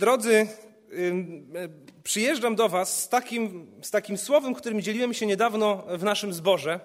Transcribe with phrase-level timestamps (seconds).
[0.00, 0.46] Drodzy,
[2.02, 6.80] przyjeżdżam do Was z takim, z takim słowem, którym dzieliłem się niedawno w naszym zborze,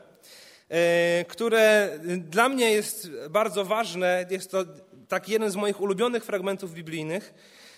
[0.69, 4.25] e, które dla mnie jest bardzo ważne.
[4.29, 4.65] Jest to
[5.07, 7.33] tak jeden z moich ulubionych fragmentów biblijnych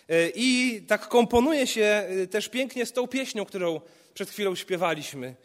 [0.09, 3.81] e, i tak komponuje się e, też pięknie z tą pieśnią, którą
[4.13, 5.35] przed chwilą śpiewaliśmy.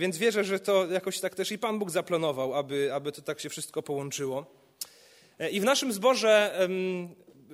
[0.00, 3.40] Więc wierzę, że to jakoś tak też i Pan Bóg zaplanował, aby, aby to tak
[3.40, 4.46] się wszystko połączyło.
[5.50, 6.58] I w naszym zborze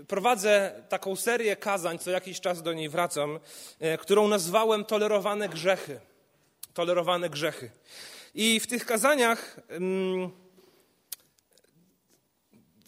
[0.09, 3.41] prowadzę taką serię kazań, co jakiś czas do niej wracam,
[3.81, 6.01] e, którą nazwałem Tolerowane grzechy.
[6.75, 7.71] Tolerowane grzechy.
[8.35, 10.31] I w tych kazaniach hmm,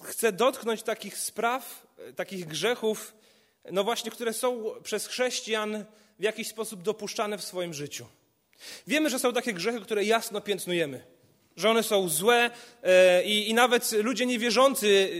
[0.04, 3.14] chcę dotknąć takich spraw, takich grzechów,
[3.72, 5.84] no właśnie, które są przez chrześcijan
[6.18, 8.06] w jakiś sposób dopuszczane w swoim życiu.
[8.86, 11.13] Wiemy, że są takie grzechy, które jasno piętnujemy
[11.56, 12.50] że one są złe
[12.82, 15.10] e, i, i, nawet ludzie niewierzący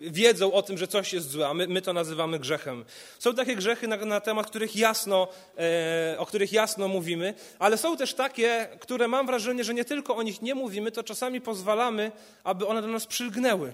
[0.00, 2.84] wiedzą o tym, że coś jest złe, a my, my to nazywamy grzechem.
[3.18, 7.96] Są takie grzechy, na, na temat których jasno, e, o których jasno mówimy, ale są
[7.96, 12.12] też takie, które mam wrażenie, że nie tylko o nich nie mówimy, to czasami pozwalamy,
[12.44, 13.72] aby one do nas przylgnęły.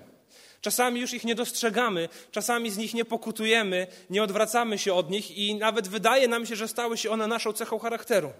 [0.61, 5.39] Czasami już ich nie dostrzegamy, czasami z nich nie pokutujemy, nie odwracamy się od nich
[5.39, 8.33] i nawet wydaje nam się, że stały się one naszą cechą charakteru.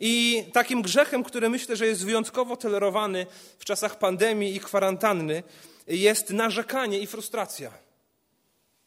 [0.00, 3.26] I takim grzechem, który myślę, że jest wyjątkowo tolerowany
[3.58, 5.42] w czasach pandemii i kwarantanny,
[5.86, 7.72] jest narzekanie i frustracja.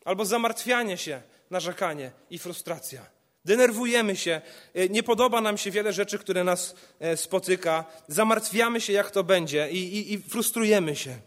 [0.05, 3.05] Albo zamartwianie się, narzekanie i frustracja.
[3.45, 4.41] Denerwujemy się,
[4.73, 9.23] e, nie podoba nam się wiele rzeczy, które nas e, spotyka, zamartwiamy się, jak to
[9.23, 11.17] będzie i, i, i frustrujemy się.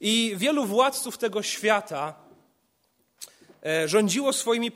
[0.00, 2.14] I wielu władców tego świata
[3.66, 4.70] e, rządziło swoimi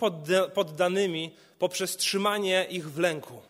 [0.54, 3.47] poddanymi poprzez trzymanie ich w lęku.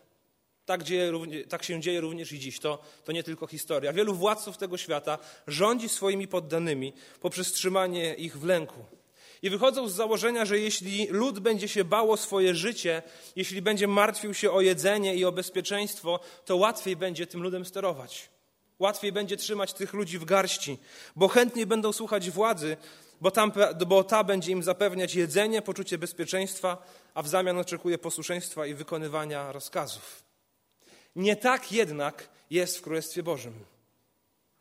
[0.69, 1.13] Tak, dzieje,
[1.49, 2.61] tak, się dzieje również i dziś.
[2.61, 3.93] To, to nie tylko historia.
[3.93, 8.85] Wielu władców tego świata rządzi swoimi poddanymi poprzez trzymanie ich w lęku.
[9.43, 13.03] I wychodzą z założenia, że jeśli lud będzie się bało swoje życie,
[13.37, 18.29] jeśli będzie martwił się o jedzenie i o bezpieczeństwo, to łatwiej będzie tym ludem sterować.
[18.79, 20.79] Łatwiej będzie trzymać tych ludzi w garści,
[21.17, 22.77] bo chętniej będą słuchać władzy,
[23.21, 23.53] bo, tam,
[23.87, 29.53] bo ta będzie im zapewniać jedzenie, poczucie bezpieczeństwa, a w zamian oczekuje posłuszeństwa i wykonywania
[29.53, 30.28] rozkazów.
[31.17, 33.55] Nie tak jednak jest w Królestwie Bożym.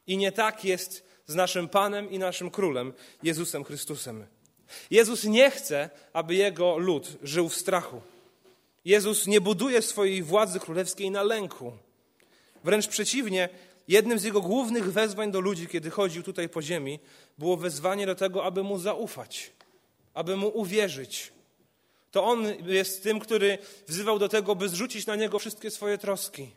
[0.07, 2.93] I nie tak jest z naszym Panem i naszym Królem,
[3.23, 4.25] Jezusem Chrystusem.
[4.91, 8.01] Jezus nie chce, aby Jego lud żył w strachu.
[8.85, 11.71] Jezus nie buduje swojej władzy królewskiej na lęku.
[12.63, 13.49] Wręcz przeciwnie,
[13.87, 16.99] jednym z Jego głównych wezwań do ludzi, kiedy chodził tutaj po ziemi,
[17.37, 19.51] było wezwanie do tego, aby Mu zaufać,
[20.13, 21.31] aby Mu uwierzyć,
[22.11, 23.57] to On jest tym, który
[23.87, 26.51] wzywał do tego, by zrzucić na Niego wszystkie swoje troski,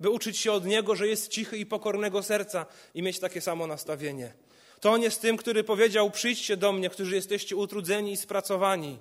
[0.00, 3.66] by uczyć się od Niego, że jest cichy i pokornego serca i mieć takie samo
[3.66, 4.32] nastawienie.
[4.80, 8.98] To On jest tym, który powiedział: Przyjdźcie do mnie, którzy jesteście utrudzeni i spracowani.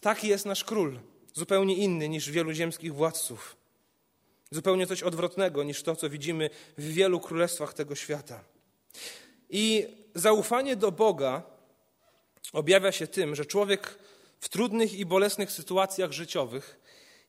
[0.00, 0.98] Taki jest nasz król,
[1.34, 3.56] zupełnie inny niż wielu ziemskich władców.
[4.50, 8.44] Zupełnie coś odwrotnego niż to, co widzimy w wielu królestwach tego świata.
[9.50, 11.42] I zaufanie do Boga
[12.52, 13.98] objawia się tym, że człowiek
[14.40, 16.80] w trudnych i bolesnych sytuacjach życiowych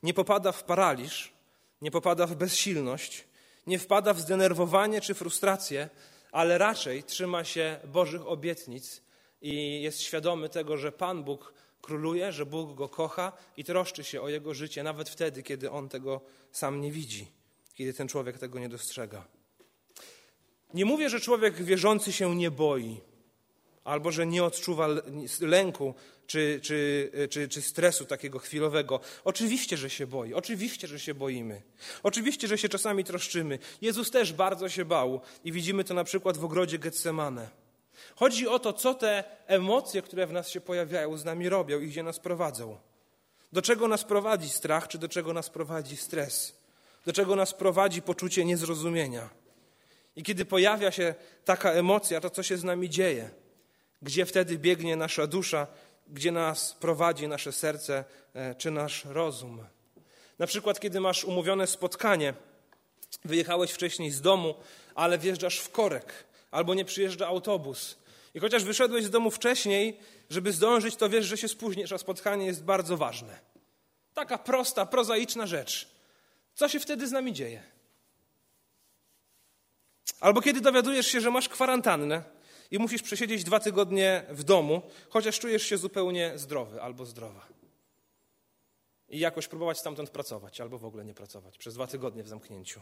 [0.03, 1.33] nie popada w paraliż,
[1.81, 3.23] nie popada w bezsilność,
[3.67, 5.89] nie wpada w zdenerwowanie czy frustrację,
[6.31, 9.01] ale raczej trzyma się Bożych obietnic
[9.41, 14.21] i jest świadomy tego, że Pan Bóg króluje, że Bóg go kocha i troszczy się
[14.21, 17.27] o jego życie, nawet wtedy, kiedy on tego sam nie widzi,
[17.73, 19.25] kiedy ten człowiek tego nie dostrzega.
[20.73, 23.01] Nie mówię, że człowiek wierzący się nie boi
[23.83, 24.87] albo że nie odczuwa
[25.41, 25.93] lęku
[26.27, 28.99] czy, czy, czy, czy stresu takiego chwilowego.
[29.23, 31.61] Oczywiście, że się boi, oczywiście, że się boimy.
[32.03, 33.59] Oczywiście, że się czasami troszczymy.
[33.81, 37.49] Jezus też bardzo się bał i widzimy to na przykład w ogrodzie Getsemane.
[38.15, 41.87] Chodzi o to, co te emocje, które w nas się pojawiają, z nami robią i
[41.87, 42.77] gdzie nas prowadzą.
[43.53, 46.55] Do czego nas prowadzi strach, czy do czego nas prowadzi stres?
[47.05, 49.29] Do czego nas prowadzi poczucie niezrozumienia?
[50.15, 53.42] I kiedy pojawia się taka emocja, to co się z nami dzieje?
[54.03, 55.67] Gdzie wtedy biegnie nasza dusza,
[56.07, 59.65] gdzie nas prowadzi nasze serce e, czy nasz rozum.
[60.39, 62.33] Na przykład, kiedy masz umówione spotkanie,
[63.25, 64.55] wyjechałeś wcześniej z domu,
[64.95, 66.13] ale wjeżdżasz w korek,
[66.51, 67.97] albo nie przyjeżdża autobus.
[68.33, 69.99] I chociaż wyszedłeś z domu wcześniej,
[70.29, 73.39] żeby zdążyć, to wiesz, że się spóźnisz, a spotkanie jest bardzo ważne.
[74.13, 75.87] Taka prosta, prozaiczna rzecz.
[76.55, 77.63] Co się wtedy z nami dzieje?
[80.19, 82.23] Albo kiedy dowiadujesz się, że masz kwarantannę,
[82.71, 87.47] i musisz przesiedzieć dwa tygodnie w domu, chociaż czujesz się zupełnie zdrowy albo zdrowa.
[89.09, 92.81] I jakoś próbować stamtąd pracować, albo w ogóle nie pracować przez dwa tygodnie w zamknięciu.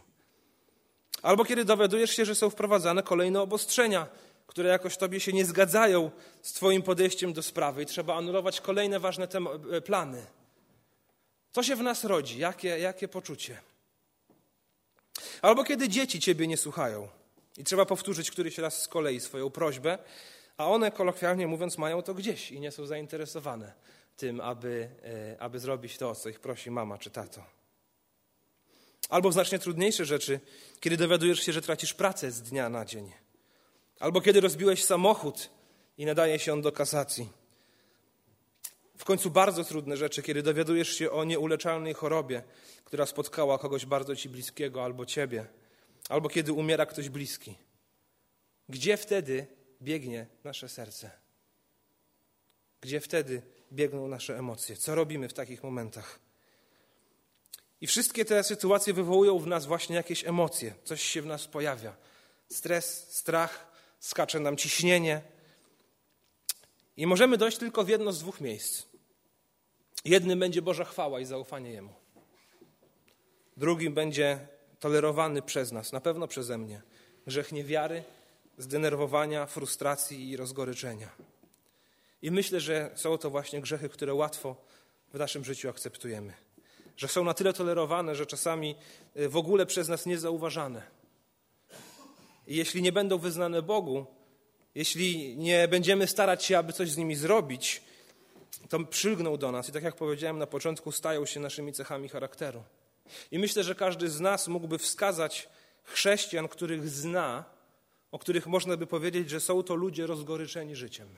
[1.21, 4.07] Albo kiedy dowiadujesz się, że są wprowadzane kolejne obostrzenia,
[4.47, 6.11] które jakoś Tobie się nie zgadzają
[6.41, 9.27] z Twoim podejściem do sprawy i trzeba anulować kolejne ważne
[9.71, 10.25] e, plany.
[11.51, 12.39] Co się w nas rodzi?
[12.39, 13.61] Jakie, jakie poczucie?
[15.41, 17.07] Albo kiedy dzieci Ciebie nie słuchają
[17.57, 19.97] i trzeba powtórzyć któryś raz z kolei swoją prośbę,
[20.57, 23.73] a one kolokwialnie mówiąc mają to gdzieś i nie są zainteresowane
[24.17, 27.43] tym, aby, e, aby zrobić to, o co ich prosi mama czy tato.
[29.09, 30.39] Albo znacznie trudniejsze rzeczy,
[30.79, 33.11] kiedy dowiadujesz się, że tracisz pracę z dnia na dzień.
[33.99, 35.49] Albo kiedy rozbiłeś samochód
[35.97, 37.29] i nadaje się on do kasacji.
[38.97, 42.43] W końcu bardzo trudne rzeczy, kiedy dowiadujesz się o nieuleczalnej chorobie,
[42.83, 45.45] która spotkała kogoś bardzo ci bliskiego albo ciebie,
[46.11, 47.55] albo kiedy umiera ktoś bliski.
[48.69, 49.47] Gdzie wtedy
[49.81, 51.11] biegnie nasze serce?
[52.81, 53.41] Gdzie wtedy
[53.71, 54.77] biegną nasze emocje?
[54.77, 56.19] Co robimy w takich momentach?
[57.81, 61.95] I wszystkie te sytuacje wywołują w nas właśnie jakieś emocje, coś się w nas pojawia.
[62.49, 65.21] Stres, strach, skacze nam ciśnienie.
[66.97, 68.83] I możemy dojść tylko w jedno z dwóch miejsc.
[70.05, 71.93] Jednym będzie Boża chwała i zaufanie Jemu.
[73.57, 74.47] Drugim będzie
[74.81, 76.81] tolerowany przez nas, na pewno przeze mnie,
[77.27, 78.03] grzech niewiary,
[78.57, 81.09] zdenerwowania, frustracji i rozgoryczenia.
[82.21, 84.55] I myślę, że są to właśnie grzechy, które łatwo
[85.13, 86.33] w naszym życiu akceptujemy.
[86.97, 88.75] Że są na tyle tolerowane, że czasami
[89.17, 90.81] y, w ogóle przez nas niezauważane.
[92.47, 94.05] I jeśli nie będą wyznane Bogu,
[94.75, 97.81] jeśli nie będziemy starać się, aby coś z nimi zrobić,
[98.69, 102.63] to przylgną do nas i tak jak powiedziałem na początku, stają się naszymi cechami charakteru.
[103.31, 105.49] I myślę, że każdy z nas mógłby wskazać
[105.83, 107.45] chrześcijan, których zna,
[108.11, 111.17] o których można by powiedzieć, że są to ludzie rozgoryczeni życiem.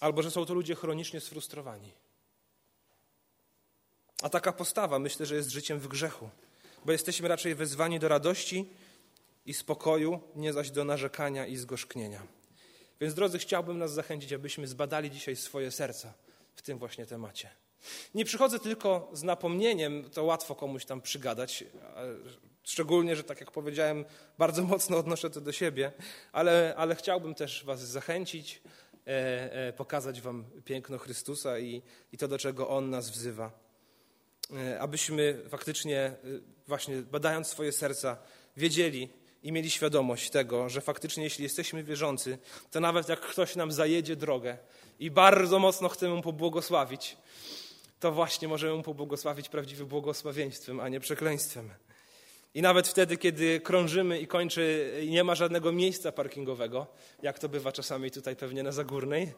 [0.00, 1.92] Albo że są to ludzie chronicznie sfrustrowani.
[4.22, 6.30] A taka postawa myślę, że jest życiem w grzechu,
[6.84, 8.70] bo jesteśmy raczej wezwani do radości
[9.46, 12.22] i spokoju, nie zaś do narzekania i zgorzknienia.
[13.00, 16.14] Więc drodzy, chciałbym nas zachęcić, abyśmy zbadali dzisiaj swoje serca
[16.54, 17.50] w tym właśnie temacie.
[18.14, 21.64] Nie przychodzę tylko z napomnieniem, to łatwo komuś tam przygadać,
[22.62, 24.04] szczególnie, że tak jak powiedziałem,
[24.38, 25.92] bardzo mocno odnoszę to do siebie,
[26.32, 28.62] ale, ale chciałbym też Was zachęcić,
[29.06, 31.82] e, e, pokazać Wam piękno Chrystusa i,
[32.12, 33.50] i to, do czego On nas wzywa.
[34.56, 36.16] E, abyśmy faktycznie,
[36.66, 38.16] właśnie badając swoje serca,
[38.56, 39.08] wiedzieli,
[39.42, 42.38] i mieli świadomość tego, że faktycznie jeśli jesteśmy wierzący,
[42.70, 44.58] to nawet jak ktoś nam zajedzie drogę
[44.98, 47.16] i bardzo mocno chcemy mu pobłogosławić,
[48.00, 51.70] to właśnie możemy mu pobłogosławić prawdziwym błogosławieństwem, a nie przekleństwem.
[52.54, 56.86] I nawet wtedy, kiedy krążymy i kończy i nie ma żadnego miejsca parkingowego,
[57.22, 59.32] jak to bywa czasami tutaj pewnie na Zagórnej,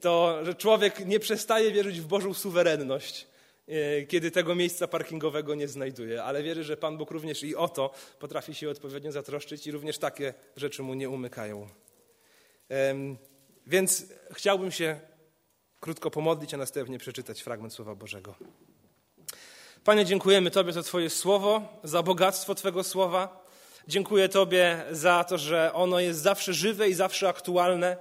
[0.00, 3.26] to że człowiek nie przestaje wierzyć w Bożą suwerenność
[3.68, 7.68] E, kiedy tego miejsca parkingowego nie znajduje, ale wierzę, że Pan Bóg również i o
[7.68, 11.68] to potrafi się odpowiednio zatroszczyć i również takie rzeczy mu nie umykają.
[13.66, 15.00] Więc chciałbym się
[15.82, 18.34] krótko pomodlić, a następnie przeczytać fragment Słowa Bożego.
[19.84, 23.44] Panie, dziękujemy Tobie za Twoje słowo, za bogactwo Twego słowa.
[23.88, 27.96] Dziękuję Tobie za to, że ono jest zawsze żywe i zawsze aktualne.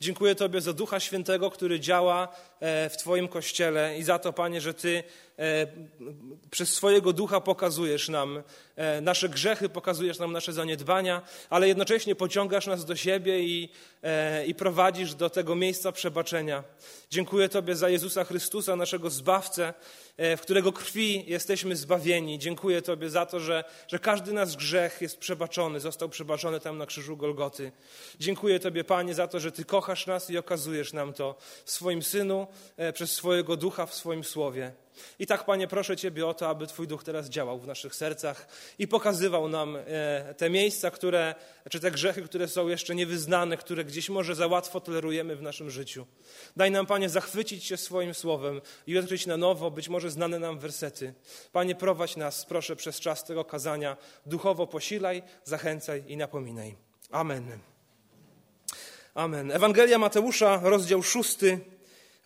[0.00, 2.28] Dziękuję Tobie za Ducha Świętego, który działa
[2.60, 5.02] w Twoim kościele i za to, Panie, że Ty
[5.38, 5.66] e,
[6.50, 8.42] przez swojego ducha pokazujesz nam
[8.76, 13.68] e, nasze grzechy, pokazujesz nam nasze zaniedbania, ale jednocześnie pociągasz nas do siebie i,
[14.46, 16.64] i prowadzisz do tego miejsca przebaczenia.
[17.10, 19.74] Dziękuję Tobie za Jezusa Chrystusa, naszego Zbawcę,
[20.18, 22.38] w którego krwi jesteśmy zbawieni.
[22.38, 26.86] Dziękuję Tobie za to, że, że każdy nasz grzech jest przebaczony, został przebaczony tam na
[26.86, 27.72] krzyżu Golgoty.
[28.20, 32.02] Dziękuję Tobie, Panie, za to, że Ty kochasz nas i okazujesz nam to w swoim
[32.02, 32.47] Synu, E,
[32.92, 34.72] przez swojego ducha w swoim słowie.
[35.18, 38.48] I tak, Panie, proszę Ciebie o to, aby Twój duch teraz działał w naszych sercach
[38.78, 41.34] i pokazywał nam e, te miejsca, które,
[41.70, 45.70] czy te grzechy, które są jeszcze niewyznane, które gdzieś może za łatwo tolerujemy w naszym
[45.70, 46.06] życiu.
[46.56, 50.58] Daj nam, Panie, zachwycić się swoim słowem i odkryć na nowo być może znane nam
[50.58, 51.14] wersety.
[51.52, 53.96] Panie, prowadź nas, proszę, przez czas tego kazania.
[54.26, 56.76] Duchowo posilaj, zachęcaj i napominaj.
[57.10, 57.58] Amen.
[59.14, 59.50] Amen.
[59.50, 61.60] Ewangelia Mateusza, rozdział szósty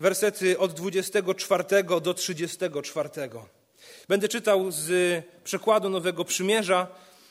[0.02, 1.64] wersety od 24
[2.02, 3.10] do 34.
[4.08, 6.86] Będę czytał z przekładu Nowego Przymierza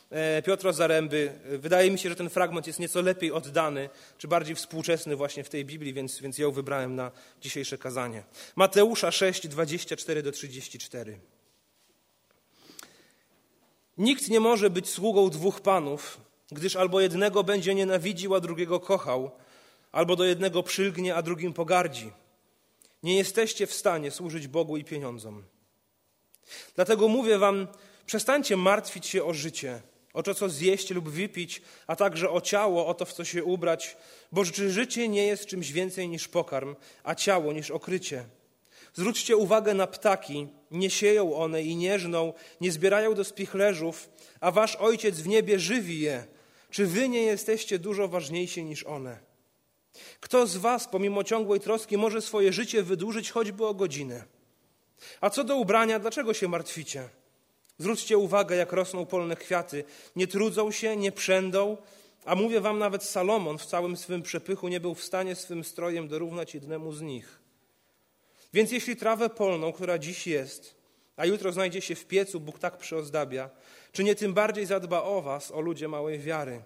[0.09, 1.33] e, Piotra Zaręby.
[1.45, 5.49] Wydaje mi się, że ten fragment jest nieco lepiej oddany, czy bardziej współczesny właśnie w
[5.49, 7.11] tej Biblii, więc, więc ją wybrałem na
[7.41, 8.23] dzisiejsze kazanie.
[8.55, 11.19] Mateusza 6, 24 do 34.
[13.97, 16.17] Nikt nie może być sługą dwóch panów,
[16.51, 19.31] gdyż albo jednego będzie nienawidził, a drugiego kochał,
[19.91, 22.11] albo do jednego przylgnie, a drugim pogardzi.
[23.03, 25.43] Nie jesteście w stanie służyć Bogu i pieniądzom.
[26.75, 27.67] Dlatego mówię wam,
[28.05, 29.81] przestańcie martwić się o życie,
[30.13, 33.43] o to, co zjeść lub wypić, a także o ciało, o to, w co się
[33.43, 33.97] ubrać,
[34.31, 38.25] bo życie nie jest czymś więcej niż pokarm, a ciało niż okrycie.
[38.93, 44.51] Zwróćcie uwagę na ptaki, nie sieją one i nie żną, nie zbierają do spichlerzów, a
[44.51, 46.25] wasz Ojciec w niebie żywi je.
[46.69, 49.30] Czy wy nie jesteście dużo ważniejsi niż one?
[50.19, 54.23] Kto z was, pomimo ciągłej troski, może swoje życie wydłużyć choćby o godzinę?
[55.21, 57.09] A co do ubrania, dlaczego się martwicie?
[57.77, 59.83] Zwróćcie uwagę, jak rosną polne kwiaty.
[60.15, 61.77] Nie trudzą się, nie przędą,
[62.25, 66.07] a mówię wam, nawet Salomon w całym swym przepychu nie był w stanie swym strojem
[66.07, 67.39] dorównać jednemu z nich.
[68.53, 70.75] Więc jeśli trawę polną, która dziś jest,
[71.17, 73.49] a jutro znajdzie się w piecu, Bóg tak przyozdabia,
[73.91, 76.61] czy nie tym bardziej zadba o was, o ludzie małej wiary?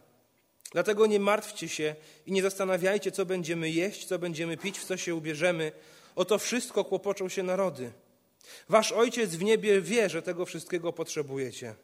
[0.72, 1.96] Dlatego nie martwcie się
[2.26, 5.72] i nie zastanawiajcie, co będziemy jeść, co będziemy pić, w co się ubierzemy.
[6.16, 7.92] O to wszystko kłopoczą się narody.
[8.70, 11.76] Wasz Ojciec w niebie wie, że tego wszystkiego potrzebujecie.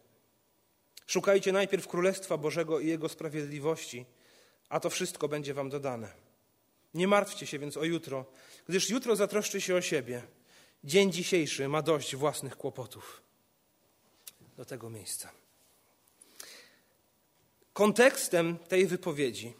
[1.07, 4.05] Szukajcie najpierw Królestwa Bożego i Jego sprawiedliwości,
[4.69, 6.13] a to wszystko będzie wam dodane.
[6.93, 8.25] Nie martwcie się więc o jutro,
[8.69, 10.21] gdyż jutro zatroszczy się o siebie.
[10.83, 13.21] Dzień dzisiejszy ma dość własnych kłopotów.
[14.57, 15.40] Do tego miejsca.
[17.73, 19.53] Kontekstem tej wypowiedzi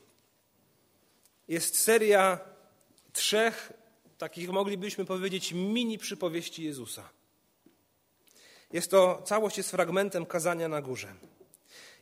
[1.48, 2.40] jest seria
[3.14, 3.74] trzech
[4.18, 7.10] takich, moglibyśmy powiedzieć, mini przypowieści Jezusa.
[8.74, 11.14] Jest to całość jest fragmentem kazania na górze.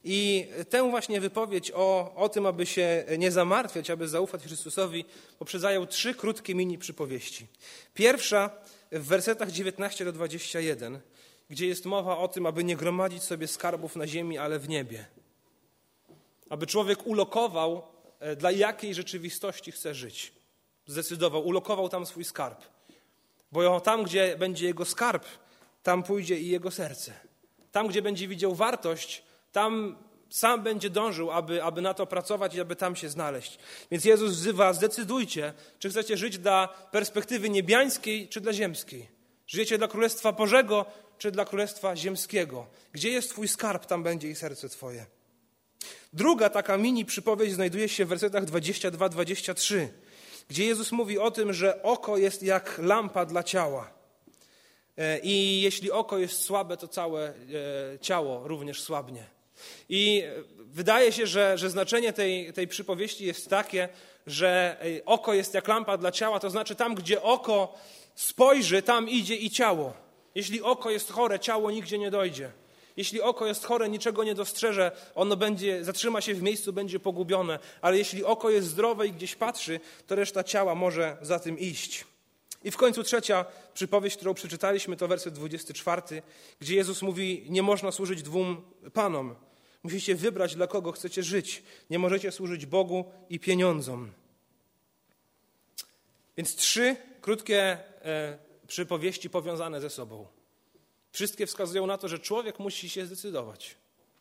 [0.03, 5.05] I tę właśnie wypowiedź o, o tym, aby się nie zamartwiać, aby zaufać Chrystusowi,
[5.39, 7.47] poprzedzają trzy krótkie mini przypowieści.
[7.93, 8.49] Pierwsza
[8.91, 10.99] w wersetach 19 do 21,
[11.49, 15.05] gdzie jest mowa o tym, aby nie gromadzić sobie skarbów na ziemi, ale w niebie.
[16.50, 17.84] Aby człowiek ulokował,
[18.20, 20.34] e, dla jakiej rzeczywistości chce żyć.
[20.86, 22.62] Zdecydował, ulokował tam swój skarb.
[23.51, 25.25] Bo tam, gdzie będzie jego skarb,
[25.84, 27.13] tam pójdzie i jego serce.
[27.72, 29.96] Tam, gdzie będzie widział wartość, tam
[30.29, 33.58] sam będzie dążył, aby, aby na to pracować i aby tam się znaleźć.
[33.91, 39.08] Więc Jezus wzywa, zdecydujcie, czy chcecie żyć dla perspektywy niebiańskiej, czy dla ziemskiej.
[39.48, 40.86] Żyjecie dla Królestwa Bożego,
[41.18, 42.68] czy dla Królestwa Ziemskiego.
[42.91, 45.06] Gdzie jest Twój skarb, tam będzie i serce Twoje.
[46.13, 49.88] Druga taka mini przypowiedź znajduje się w wersetach 22-23,
[50.50, 53.91] gdzie Jezus mówi o tym, że oko jest jak lampa dla ciała.
[54.98, 57.33] E, I jeśli oko jest słabe, to całe e,
[58.01, 59.24] ciało również słabnie.
[59.89, 60.24] I
[60.57, 63.89] wydaje się, że, że znaczenie tej, tej przypowieści jest takie,
[64.27, 67.77] że oko jest jak lampa dla ciała, to znaczy tam, gdzie oko
[68.15, 69.93] spojrzy, tam idzie i ciało.
[70.36, 72.51] Jeśli oko jest chore, ciało nigdzie nie dojdzie.
[73.00, 77.60] Jeśli oko jest chore, niczego nie dostrzeże, ono będzie, zatrzyma się w miejscu, będzie pogubione.
[77.82, 82.06] Ale jeśli oko jest zdrowe i gdzieś patrzy, to reszta ciała może za tym iść.
[82.63, 86.01] I w końcu trzecia przypowieść, którą przeczytaliśmy, to werset 24,
[86.60, 88.62] gdzie Jezus mówi: Nie można służyć dwóm
[88.94, 89.36] panom.
[89.84, 91.63] Musicie wybrać, dla kogo chcecie żyć.
[91.89, 94.12] Nie możecie służyć Bogu i pieniądzom.
[96.38, 98.38] Więc trzy krótkie e,
[98.68, 100.38] przypowieści powiązane ze sobą.
[101.19, 103.75] Wszystkie wskazują na to, że człowiek musi się zdecydować,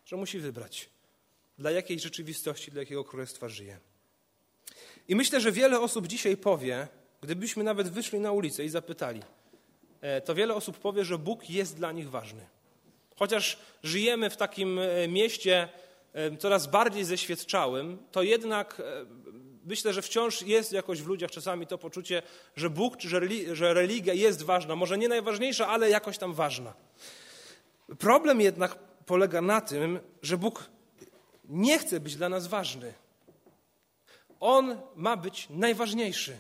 [0.05, 0.89] że musi wybrać,
[1.59, 3.79] dla jakiej rzeczywistości, dla jakiego królestwa żyje.
[5.09, 6.89] I myślę, że wiele osób dzisiaj powie,
[7.21, 9.23] gdybyśmy nawet wyszli na ulicę i zapytali,
[10.01, 12.47] e, to wiele osób powie, że Bóg jest dla nich ważny.
[13.17, 15.69] Chociaż żyjemy w takim e, mieście
[16.13, 18.83] e, coraz bardziej zeświadczałym, to jednak
[19.69, 22.23] myślę, że wciąż jest jakoś w ludziach czasami to poczucie,
[22.57, 23.09] że Bóg czy
[23.53, 24.77] że religia jest ważna.
[24.77, 26.75] Może nie najważniejsza, ale jakoś tam ważna.
[27.99, 30.71] Problem jednak polega na tym, że Bóg
[31.45, 32.95] nie chce być dla nas ważny.
[34.41, 36.37] On ma być najważniejszy.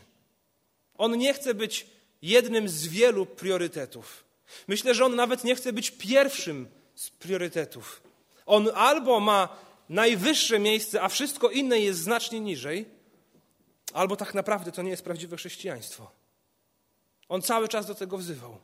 [0.98, 1.86] On nie chce być
[2.22, 4.24] jednym z wielu priorytetów.
[4.68, 8.02] Myślę, że on nawet nie chce być pierwszym z priorytetów.
[8.46, 9.48] On albo ma
[9.88, 12.86] najwyższe miejsce, a wszystko inne jest znacznie niżej,
[13.92, 16.10] albo tak naprawdę to nie jest prawdziwe chrześcijaństwo.
[17.28, 18.58] On cały czas do tego wzywał.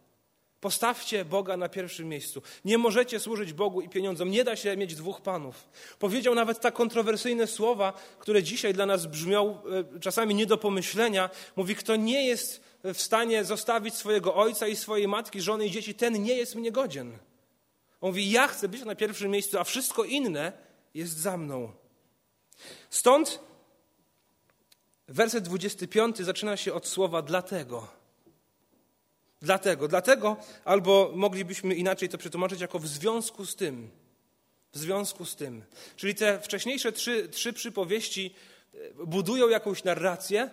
[0.60, 2.42] Postawcie Boga na pierwszym miejscu.
[2.64, 4.30] Nie możecie służyć Bogu i pieniądzom.
[4.30, 5.68] Nie da się mieć dwóch panów.
[5.98, 9.58] Powiedział nawet tak kontrowersyjne słowa, które dzisiaj dla nas brzmią
[9.96, 11.30] e, czasami nie do pomyślenia.
[11.56, 15.94] Mówi, kto nie jest w stanie zostawić swojego ojca i swojej matki, żony i dzieci,
[15.94, 17.18] ten nie jest mnie godzien.
[18.00, 20.52] On mówi, ja chcę być na pierwszym miejscu, a wszystko inne
[20.94, 21.72] jest za mną.
[22.90, 23.40] Stąd
[25.08, 27.88] werset 25 zaczyna się od słowa dlatego.
[29.42, 33.90] Dlatego, dlatego, albo moglibyśmy inaczej to przetłumaczyć jako w związku z tym.
[34.72, 35.64] W związku z tym.
[35.96, 38.34] Czyli te wcześniejsze trzy, trzy przypowieści
[38.74, 40.50] e, budują jakąś narrację,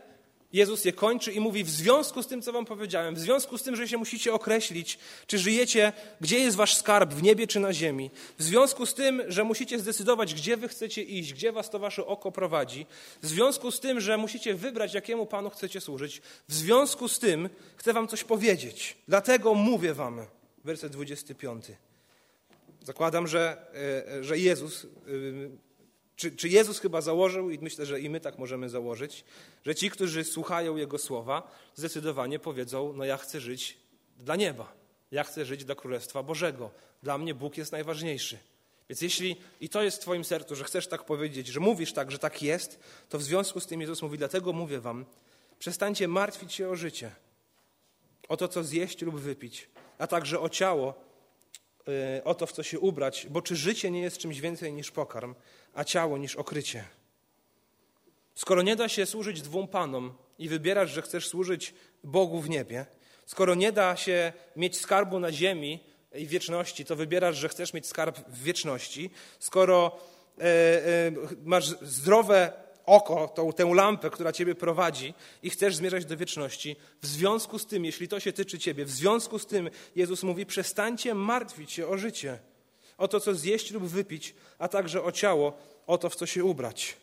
[0.54, 3.64] Jezus je kończy i mówi: W związku z tym, co Wam powiedziałem, w związku z
[3.64, 7.74] tym, że się musicie określić, czy żyjecie, gdzie jest Wasz skarb, w niebie czy na
[7.74, 11.80] ziemi, w związku z tym, że musicie zdecydować, gdzie Wy chcecie iść, gdzie Was to
[11.80, 12.86] Wasze oko prowadzi,
[13.22, 17.50] w związku z tym, że musicie wybrać, jakiemu Panu chcecie służyć, w związku z tym
[17.76, 18.98] chcę Wam coś powiedzieć.
[19.08, 20.26] Dlatego mówię Wam,
[20.64, 21.66] werset 25.
[22.84, 23.58] Zakładam, że,
[24.18, 24.88] e, że Jezus e,
[26.16, 29.24] czy, czy Jezus chyba założył, i myślę, że i my tak możemy założyć,
[29.66, 33.78] że ci, którzy słuchają Jego słowa, zdecydowanie powiedzą: No, ja chcę żyć
[34.18, 34.74] dla nieba,
[35.12, 36.72] ja chcę żyć dla Królestwa Bożego.
[37.04, 38.38] Dla mnie Bóg jest najważniejszy.
[38.90, 42.12] Więc jeśli i to jest w Twoim sercu, że chcesz tak powiedzieć, że mówisz tak,
[42.12, 45.06] że tak jest, to w związku z tym Jezus mówi: Dlatego mówię Wam,
[45.60, 47.12] przestańcie martwić się o życie,
[48.28, 50.94] o to, co zjeść lub wypić, a także o ciało,
[52.18, 54.92] y, o to, w co się ubrać, bo czy życie nie jest czymś więcej niż
[54.92, 55.36] pokarm,
[55.74, 56.84] a ciało niż okrycie.
[58.36, 61.74] Skoro nie da się służyć dwóm panom i wybierasz, że chcesz służyć
[62.04, 62.86] Bogu w niebie,
[63.26, 65.80] skoro nie da się mieć skarbu na ziemi
[66.16, 69.10] i wieczności, to wybierasz, że chcesz mieć skarb w wieczności,
[69.40, 70.00] skoro
[70.38, 71.12] e, e,
[71.44, 72.54] masz zdrowe
[72.86, 75.14] oko, tą, tę lampę, która ciebie prowadzi
[75.44, 78.92] i chcesz zmierzać do wieczności, w związku z tym, jeśli to się tyczy ciebie, w
[78.92, 82.40] związku z tym Jezus mówi, przestańcie martwić się o życie
[83.02, 86.44] o to, co zjeść lub wypić, a także o ciało, o to, w co się
[86.44, 86.98] ubrać.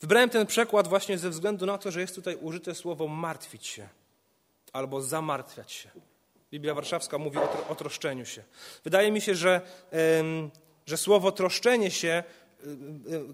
[0.00, 3.88] Wybrałem ten przekład właśnie ze względu na to, że jest tutaj użyte słowo martwić się
[4.72, 5.90] albo zamartwiać się.
[6.50, 8.42] Biblia Warszawska mówi o, o troszczeniu się.
[8.84, 9.60] Wydaje mi się, że,
[10.86, 12.24] że słowo troszczenie się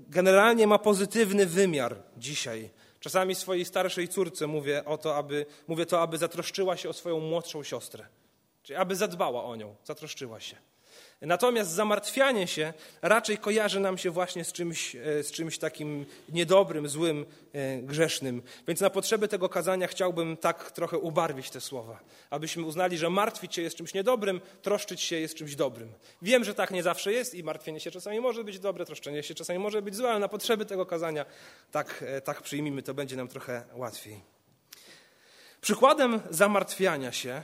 [0.09, 2.71] generalnie ma pozytywny wymiar dzisiaj.
[3.01, 7.21] Czasami swojej starszej córce mówię, o to, aby, mówię to, aby zatroszczyła się o swoją
[7.21, 8.07] młodszą siostrę.
[8.63, 10.57] Czyli aby zadbała o nią, zatroszczyła się.
[11.23, 16.89] Natomiast zamartwianie się raczej kojarzy nam się właśnie z czymś, e, z czymś takim niedobrym,
[16.89, 18.43] złym, e, grzesznym.
[18.69, 22.01] Więc na potrzeby tego kazania chciałbym tak trochę ubarwić te słowa,
[22.31, 25.93] abyśmy uznali, że martwić się jest czymś niedobrym, troszczyć się jest czymś dobrym.
[26.23, 29.35] Wiem, że tak nie zawsze jest i martwienie się czasami może być dobre, troszczenie się
[29.35, 31.25] czasami może być złe, ale na potrzeby tego kazania
[31.71, 34.21] tak, e, tak przyjmijmy, to będzie nam trochę łatwiej.
[35.61, 37.43] Przykładem zamartwiania się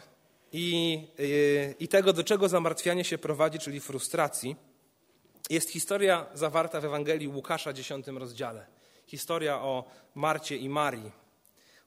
[0.52, 4.56] i, y, i tego, do czego zamartwianie się prowadzi, czyli frustracji,
[5.50, 8.66] jest historia zawarta w Ewangelii Łukasza, 10 rozdziale.
[9.06, 9.84] Historia o
[10.14, 11.12] Marcie i Marii.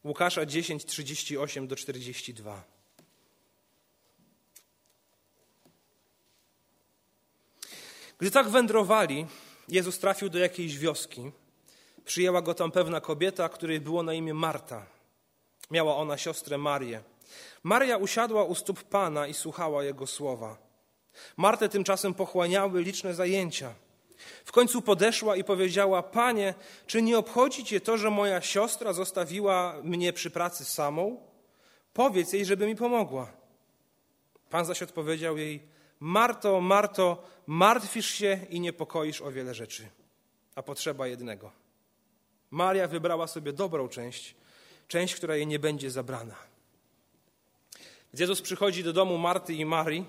[0.04, 2.63] Łukasza 10, 38 do 42.
[8.17, 9.26] Gdy tak wędrowali,
[9.67, 11.32] Jezus trafił do jakiejś wioski.
[12.06, 14.86] Przyjęła go tam pewna kobieta, której było na imię Marta.
[15.71, 17.04] Miała ona siostrę Marię.
[17.63, 20.57] Maria usiadła u stóp Pana i słuchała Jego słowa.
[21.37, 23.73] Martę tymczasem pochłaniały liczne zajęcia.
[24.45, 26.53] W końcu podeszła i powiedziała: Panie,
[26.87, 31.17] czy nie obchodzi Cię to, że moja siostra zostawiła mnie przy pracy samą?
[31.93, 33.31] Powiedz jej, żeby mi pomogła.
[34.49, 35.61] Pan zaś odpowiedział jej:
[35.99, 39.87] Marto, Marto, martwisz się i niepokoisz o wiele rzeczy,
[40.55, 41.51] a potrzeba jednego.
[42.51, 44.35] Maria wybrała sobie dobrą część,
[44.87, 46.50] część, która jej nie będzie zabrana.
[48.19, 50.06] Jezus przychodzi do domu Marty i Marii.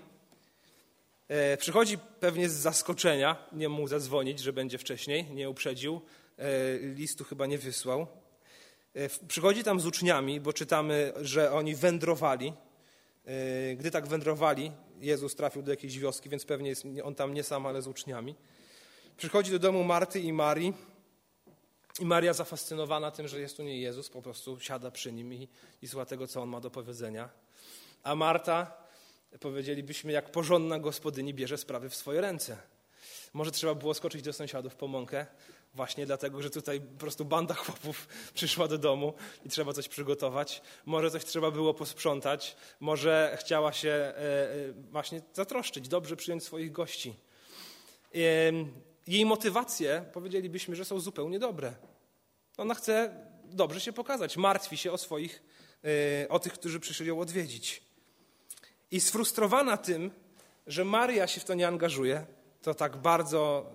[1.28, 6.00] E, przychodzi pewnie z zaskoczenia, nie mógł zadzwonić, że będzie wcześniej, nie uprzedził,
[6.38, 8.06] e, listu chyba nie wysłał.
[8.94, 12.52] E, przychodzi tam z uczniami, bo czytamy, że oni wędrowali.
[13.76, 17.66] Gdy tak wędrowali, Jezus trafił do jakiejś wioski, więc pewnie jest on tam nie sam,
[17.66, 18.34] ale z uczniami.
[19.16, 20.72] Przychodzi do domu Marty i Marii.
[22.00, 25.48] I Maria zafascynowana tym, że jest tu nie Jezus, po prostu siada przy nim i,
[25.82, 27.41] i słucha tego, co on ma do powiedzenia.
[28.02, 28.76] A Marta,
[29.40, 32.56] powiedzielibyśmy, jak porządna gospodyni, bierze sprawy w swoje ręce.
[33.32, 35.26] Może trzeba było skoczyć do sąsiadów po mąkę,
[35.74, 40.62] właśnie dlatego, że tutaj po prostu banda chłopów przyszła do domu i trzeba coś przygotować.
[40.86, 46.72] Może coś trzeba było posprzątać, może chciała się e, e, właśnie zatroszczyć, dobrze przyjąć swoich
[46.72, 47.14] gości.
[49.06, 51.74] Jej motywacje, powiedzielibyśmy, że są zupełnie dobre.
[52.56, 55.42] Ona chce dobrze się pokazać, martwi się o swoich,
[56.24, 57.91] e, o tych, którzy przyszli ją odwiedzić.
[58.92, 60.10] I sfrustrowana tym,
[60.66, 62.26] że Maria się w to nie angażuje,
[62.62, 63.72] to tak bardzo,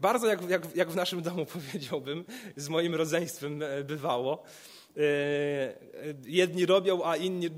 [0.00, 2.24] bardzo jak, jak, jak w naszym domu powiedziałbym,
[2.56, 4.42] z moim rodzeństwem e, bywało.
[4.96, 5.02] E,
[6.26, 7.50] jedni robią, a inni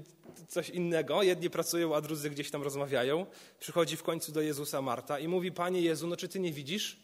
[0.48, 1.22] coś innego.
[1.22, 3.26] Jedni pracują, a drudzy gdzieś tam rozmawiają.
[3.60, 6.98] Przychodzi w końcu do Jezusa Marta i mówi: Panie Jezu, no czy ty nie widzisz,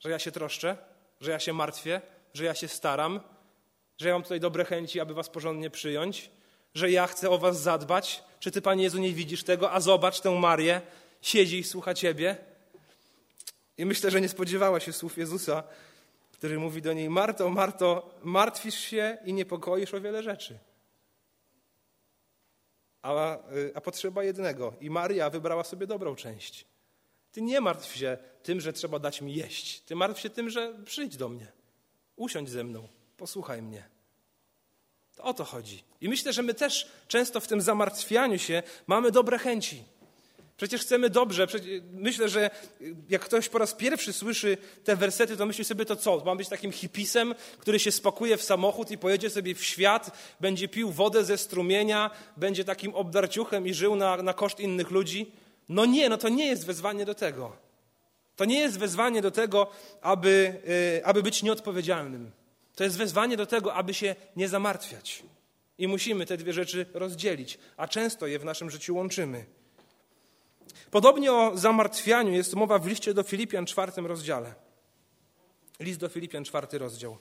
[0.00, 0.76] że ja się troszczę,
[1.20, 2.00] że ja się martwię,
[2.34, 3.20] że ja się staram,
[3.98, 6.30] że ja mam tutaj dobre chęci, aby was porządnie przyjąć?
[6.76, 8.22] Że ja chcę o was zadbać?
[8.40, 9.72] Czy ty, Panie Jezu, nie widzisz tego?
[9.72, 10.80] A zobacz tę Marię,
[11.22, 12.36] siedzi i słucha ciebie.
[13.78, 15.62] I myślę, że nie spodziewała się słów Jezusa,
[16.32, 20.58] który mówi do niej: Marto, Marto, martwisz się i niepokoisz o wiele rzeczy.
[23.02, 23.38] A,
[23.74, 24.74] a potrzeba jednego.
[24.80, 26.66] I Maria wybrała sobie dobrą część.
[27.32, 29.80] Ty nie martw się tym, że trzeba dać mi jeść.
[29.80, 31.52] Ty martw się tym, że przyjdź do mnie.
[32.16, 33.95] Usiądź ze mną, posłuchaj mnie.
[35.18, 35.84] O to chodzi.
[36.00, 39.82] I myślę, że my też często w tym zamartwianiu się mamy dobre chęci.
[40.56, 41.46] Przecież chcemy dobrze.
[41.92, 42.50] Myślę, że
[43.08, 46.22] jak ktoś po raz pierwszy słyszy te wersety, to myśli sobie to co?
[46.24, 50.68] Mam być takim hipisem, który się spakuje w samochód i pojedzie sobie w świat, będzie
[50.68, 55.32] pił wodę ze strumienia, będzie takim obdarciuchem i żył na, na koszt innych ludzi.
[55.68, 57.56] No nie, no to nie jest wezwanie do tego.
[58.36, 59.70] To nie jest wezwanie do tego,
[60.02, 60.60] aby,
[60.94, 62.30] yy, aby być nieodpowiedzialnym.
[62.76, 65.22] To jest wezwanie do tego, aby się nie zamartwiać.
[65.78, 69.46] I musimy te dwie rzeczy rozdzielić, a często je w naszym życiu łączymy.
[70.90, 74.54] Podobnie o zamartwianiu jest mowa w liście do Filipian, czwartym rozdziale.
[75.80, 77.18] List do Filipian, czwarty rozdział.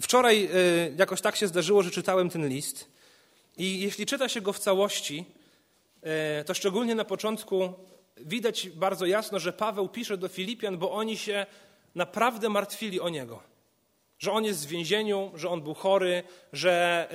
[0.00, 2.88] Wczoraj y, jakoś tak się zdarzyło, że czytałem ten list.
[3.56, 5.24] I jeśli czyta się go w całości,
[6.40, 7.72] y, to szczególnie na początku
[8.16, 11.46] widać bardzo jasno, że Paweł pisze do Filipian, bo oni się
[11.94, 13.55] naprawdę martwili o niego
[14.18, 17.06] że on jest w więzieniu, że on był chory, że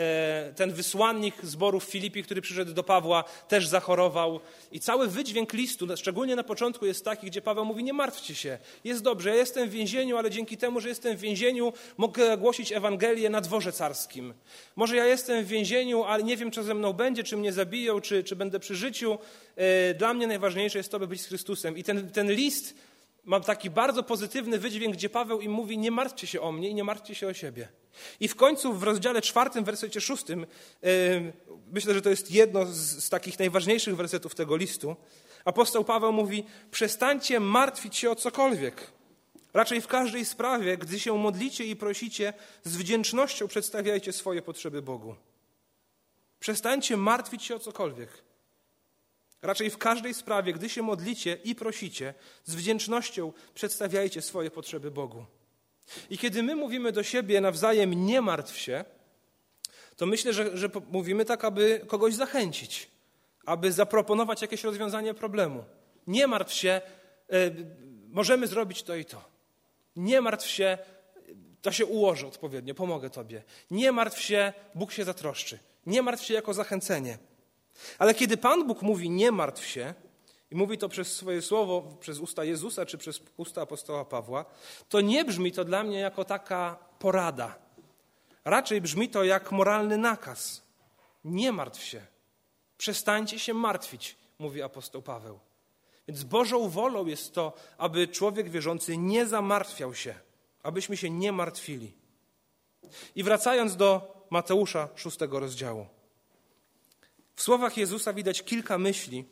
[0.49, 4.39] e, ten wysłannik zborów Filipi, który przyszedł do Pawła, też zachorował.
[4.71, 8.57] I cały wydźwięk listu, szczególnie na początku, jest taki, gdzie Paweł mówi: Nie martwcie się,
[8.83, 12.71] jest dobrze, ja jestem w więzieniu, ale dzięki temu, że jestem w więzieniu, mogę głosić
[12.71, 14.33] Ewangelię na dworze carskim.
[14.75, 18.01] Może ja jestem w więzieniu, ale nie wiem, co ze mną będzie, czy mnie zabiją,
[18.01, 19.17] czy, czy będę przy życiu.
[19.55, 21.77] E, dla mnie najważniejsze jest to, by być z Chrystusem.
[21.77, 22.75] I ten, ten list
[23.23, 26.73] mam taki bardzo pozytywny wydźwięk, gdzie Paweł im mówi: Nie martwcie się o mnie i
[26.73, 27.67] nie martwcie się o siebie.
[28.19, 30.45] I w końcu w rozdziale czwartym, wersecie szóstym,
[30.81, 30.89] yy,
[31.71, 34.95] myślę, że to jest jedno z, z takich najważniejszych wersetów tego listu.
[35.45, 38.91] Apostoł Paweł mówi: Przestańcie martwić się o cokolwiek.
[39.53, 45.15] Raczej w każdej sprawie, gdy się modlicie i prosicie, z wdzięcznością przedstawiajcie swoje potrzeby Bogu.
[46.39, 48.30] Przestańcie martwić się o cokolwiek.
[49.41, 52.13] Raczej w każdej sprawie, gdy się modlicie i prosicie,
[52.45, 55.25] z wdzięcznością przedstawiajcie swoje potrzeby Bogu.
[56.09, 58.85] I kiedy my mówimy do siebie nawzajem nie martw się,
[59.97, 62.87] to myślę, że, że mówimy tak, aby kogoś zachęcić,
[63.45, 65.63] aby zaproponować jakieś rozwiązanie problemu.
[66.07, 66.81] Nie martw się,
[67.33, 67.65] y,
[68.09, 69.23] możemy zrobić to i to.
[69.95, 70.77] Nie martw się,
[71.61, 73.43] to się ułoży odpowiednio, pomogę Tobie.
[73.71, 75.59] Nie martw się, Bóg się zatroszczy.
[75.85, 77.17] Nie martw się jako zachęcenie.
[77.99, 79.93] Ale kiedy Pan Bóg mówi nie martw się,
[80.51, 84.45] i mówi to przez swoje słowo, przez usta Jezusa czy przez usta apostoła Pawła,
[84.89, 87.55] to nie brzmi to dla mnie jako taka porada.
[88.45, 90.63] Raczej brzmi to jak moralny nakaz.
[91.25, 92.05] Nie martw się.
[92.77, 95.39] Przestańcie się martwić, mówi apostoł Paweł.
[96.07, 100.15] Więc Bożą wolą jest to, aby człowiek wierzący nie zamartwiał się,
[100.63, 101.93] abyśmy się nie martwili.
[103.15, 105.85] I wracając do Mateusza szóstego rozdziału.
[107.35, 109.25] W słowach Jezusa widać kilka myśli,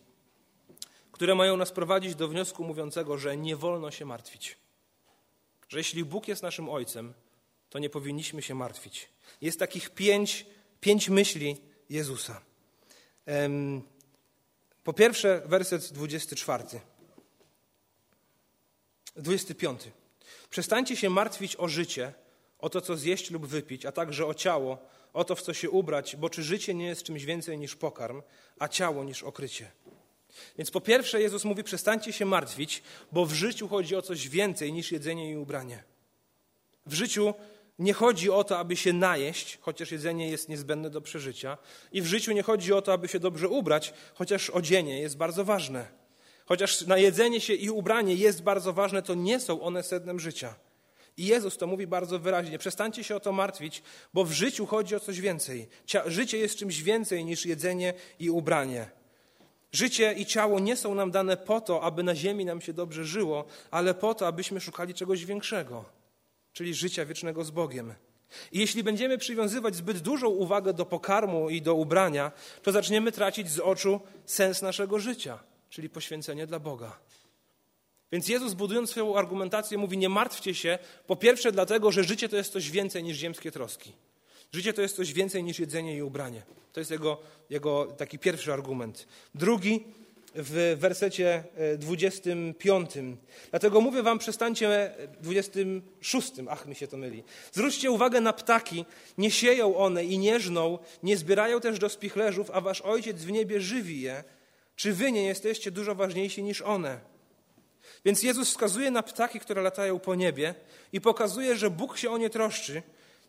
[1.12, 4.58] które mają nas prowadzić do wniosku mówiącego, że nie wolno się martwić.
[5.70, 7.14] Że jeśli Bóg jest naszym Ojcem,
[7.70, 9.10] to nie powinniśmy się martwić.
[9.42, 10.46] Jest takich pięć,
[10.82, 11.58] pięć myśli
[11.90, 12.42] Jezusa.
[14.84, 16.64] Po pierwsze, werset 24.
[19.16, 19.82] 25.
[20.50, 22.14] Przestańcie się martwić o życie,
[22.60, 24.78] o to, co zjeść lub wypić, a także o ciało,
[25.14, 28.22] o to, w co się ubrać, bo czy życie nie jest czymś więcej niż pokarm,
[28.60, 29.72] a ciało niż okrycie.
[30.58, 34.74] Więc po pierwsze Jezus mówi, przestańcie się martwić, bo w życiu chodzi o coś więcej
[34.74, 35.84] niż jedzenie i ubranie.
[36.86, 37.34] W życiu
[37.80, 41.58] nie chodzi o to, aby się najeść, chociaż jedzenie jest niezbędne do przeżycia.
[41.92, 45.46] I w życiu nie chodzi o to, aby się dobrze ubrać, chociaż odzienie jest bardzo
[45.46, 45.88] ważne.
[46.46, 50.56] Chociaż na jedzenie się i ubranie jest bardzo ważne, to nie są one sednem życia.
[51.20, 52.60] I Jezus to mówi bardzo wyraźnie.
[52.60, 55.68] Przestańcie się o to martwić, bo w życiu chodzi o coś więcej.
[56.06, 58.90] Życie jest czymś więcej niż jedzenie i ubranie.
[59.72, 63.06] Życie i ciało nie są nam dane po to, aby na ziemi nam się dobrze
[63.06, 65.86] żyło, ale po to, abyśmy szukali czegoś większego,
[66.54, 67.94] czyli życia wiecznego z Bogiem.
[68.52, 72.32] I jeśli będziemy przywiązywać zbyt dużą uwagę do pokarmu i do ubrania,
[72.64, 77.00] to zaczniemy tracić z oczu sens naszego życia, czyli poświęcenie dla Boga.
[78.12, 82.36] Więc Jezus, budując swoją argumentację, mówi: Nie martwcie się, po pierwsze, dlatego, że życie to
[82.36, 83.94] jest coś więcej niż ziemskie troski.
[84.54, 86.44] Życie to jest coś więcej niż jedzenie i ubranie.
[86.74, 87.18] To jest jego,
[87.50, 89.08] jego taki pierwszy argument.
[89.36, 89.84] Drugi
[90.36, 91.44] w wersecie
[91.78, 92.98] 25.
[92.98, 93.02] E,
[93.50, 97.24] dlatego mówię wam, przestańcie, 26, e, ach mi się to myli.
[97.52, 98.86] Zwróćcie uwagę na ptaki,
[99.18, 103.32] nie sieją one i nie żną, nie zbierają też do spichlerzów, a wasz ojciec w
[103.32, 104.24] niebie żywi je.
[104.76, 107.00] Czy wy nie jesteście dużo ważniejsi niż one?
[108.06, 110.56] Więc Jezus wskazuje na ptaki, które latają po niebie
[110.94, 112.84] i pokazuje, że Bóg się o nie troszczy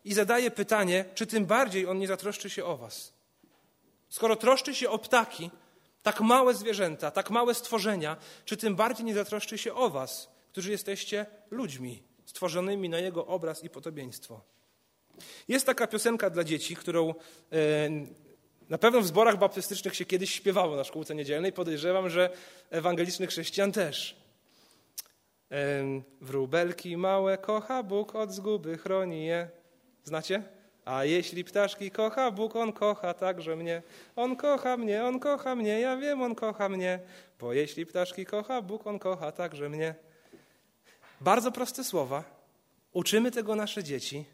[0.05, 3.13] i zadaje pytanie, czy tym bardziej On nie zatroszczy się o was.
[4.09, 5.51] Skoro troszczy się o ptaki,
[6.03, 10.71] tak małe zwierzęta, tak małe stworzenia, czy tym bardziej nie zatroszczy się o was, którzy
[10.71, 14.41] jesteście ludźmi, stworzonymi na Jego obraz i podobieństwo.
[15.47, 17.15] Jest taka piosenka dla dzieci, którą e,
[18.69, 21.53] na pewno w zborach baptystycznych się kiedyś śpiewało na szkółce niedzielnej.
[21.53, 22.29] Podejrzewam, że
[22.69, 24.20] ewangelicznych chrześcijan też.
[26.21, 29.49] Wróbelki małe kocha Bóg, od zguby chroni je.
[30.03, 30.43] Znacie?
[30.85, 33.83] A jeśli ptaszki kocha Bóg, On kocha także mnie.
[34.15, 36.99] On kocha mnie, On kocha mnie, ja wiem, On kocha mnie.
[37.39, 39.95] Bo jeśli ptaszki kocha Bóg, On kocha także mnie.
[41.21, 42.23] Bardzo proste słowa.
[42.93, 44.25] Uczymy tego nasze dzieci,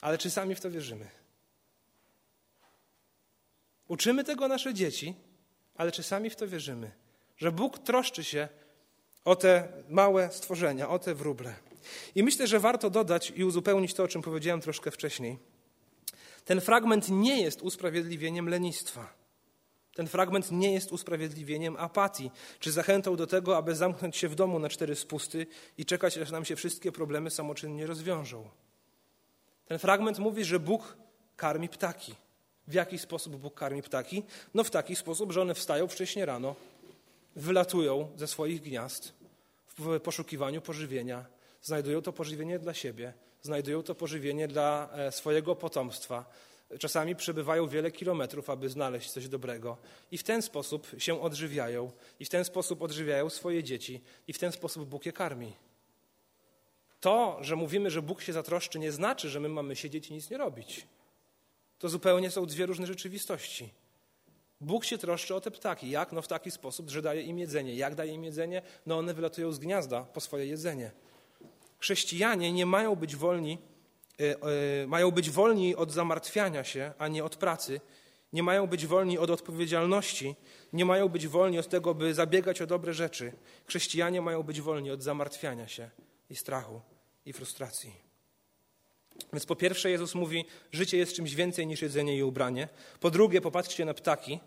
[0.00, 1.06] ale czy sami w to wierzymy?
[3.88, 5.14] Uczymy tego nasze dzieci,
[5.74, 6.90] ale czy sami w to wierzymy?
[7.36, 8.48] Że Bóg troszczy się
[9.24, 11.54] o te małe stworzenia, o te wróble.
[12.14, 15.38] I myślę, że warto dodać i uzupełnić to, o czym powiedziałem troszkę wcześniej.
[16.44, 19.22] Ten fragment nie jest usprawiedliwieniem lenistwa.
[19.94, 22.30] Ten fragment nie jest usprawiedliwieniem apatii,
[22.60, 25.46] czy zachętą do tego, aby zamknąć się w domu na cztery spusty
[25.78, 28.48] i czekać, aż nam się wszystkie problemy samoczynnie rozwiążą.
[29.66, 30.96] Ten fragment mówi, że Bóg
[31.36, 32.14] karmi ptaki.
[32.68, 34.22] W jaki sposób Bóg karmi ptaki?
[34.54, 36.54] No w taki sposób, że one wstają wcześnie rano,
[37.36, 39.12] wylatują ze swoich gniazd
[39.78, 41.26] w poszukiwaniu pożywienia,
[41.62, 46.24] znajdują to pożywienie dla siebie, znajdują to pożywienie dla e, swojego potomstwa.
[46.78, 49.76] Czasami przebywają wiele kilometrów, aby znaleźć coś dobrego,
[50.10, 51.90] i w ten sposób się odżywiają,
[52.20, 55.52] i w ten sposób odżywiają swoje dzieci, i w ten sposób Bóg je karmi.
[57.00, 60.30] To, że mówimy, że Bóg się zatroszczy, nie znaczy, że my mamy siedzieć i nic
[60.30, 60.86] nie robić.
[61.78, 63.68] To zupełnie są dwie różne rzeczywistości.
[64.62, 65.90] Bóg się troszczy o te ptaki.
[65.90, 66.12] Jak?
[66.12, 67.74] No w taki sposób, że daje im jedzenie.
[67.74, 68.62] Jak daje im jedzenie?
[68.86, 70.90] No one wylatują z gniazda po swoje jedzenie.
[71.78, 73.58] Chrześcijanie nie mają być wolni,
[74.18, 77.80] yy, mają być wolni od zamartwiania się, a nie od pracy.
[78.32, 80.36] Nie mają być wolni od odpowiedzialności.
[80.72, 83.32] Nie mają być wolni od tego, by zabiegać o dobre rzeczy.
[83.66, 85.90] Chrześcijanie mają być wolni od zamartwiania się
[86.30, 86.80] i strachu
[87.26, 88.11] i frustracji.
[89.32, 92.68] Więc po pierwsze Jezus mówi, życie jest czymś więcej niż jedzenie i ubranie.
[93.00, 94.40] Po drugie, popatrzcie na ptaki.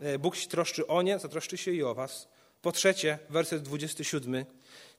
[0.00, 2.28] E, Bóg się troszczy o nie, zatroszczy się i o was.
[2.62, 4.44] Po trzecie, werset 27.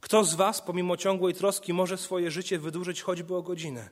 [0.02, 3.90] Kto z was, pomimo ciągłej troski, może swoje życie wydłużyć choćby o godzinę?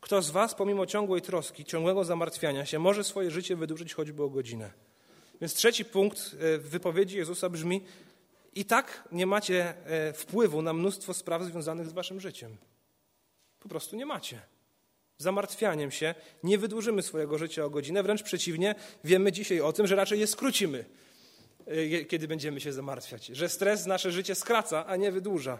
[0.00, 4.30] Kto z was, pomimo ciągłej troski, ciągłego zamartwiania się, może swoje życie wydłużyć choćby o
[4.30, 4.70] godzinę?
[5.40, 7.84] Więc trzeci punkt e, w wypowiedzi Jezusa brzmi:
[8.54, 12.56] I tak nie macie e, wpływu na mnóstwo spraw związanych z waszym życiem.
[13.62, 14.40] Po prostu nie macie.
[15.18, 19.96] Zamartwianiem się nie wydłużymy swojego życia o godzinę, wręcz przeciwnie, wiemy dzisiaj o tym, że
[19.96, 20.84] raczej je skrócimy,
[21.66, 23.26] e, kiedy będziemy się zamartwiać.
[23.26, 25.58] Że stres nasze życie skraca, a nie wydłuża.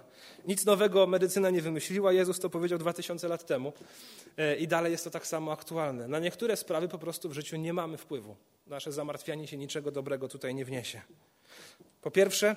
[0.48, 3.72] Nic nowego medycyna nie wymyśliła, Jezus to powiedział dwa tysiące lat temu
[4.36, 6.08] e, i dalej jest to tak samo aktualne.
[6.08, 8.36] Na niektóre sprawy po prostu w życiu nie mamy wpływu.
[8.66, 11.00] Nasze zamartwianie się niczego dobrego tutaj nie wniesie.
[12.00, 12.56] Po pierwsze,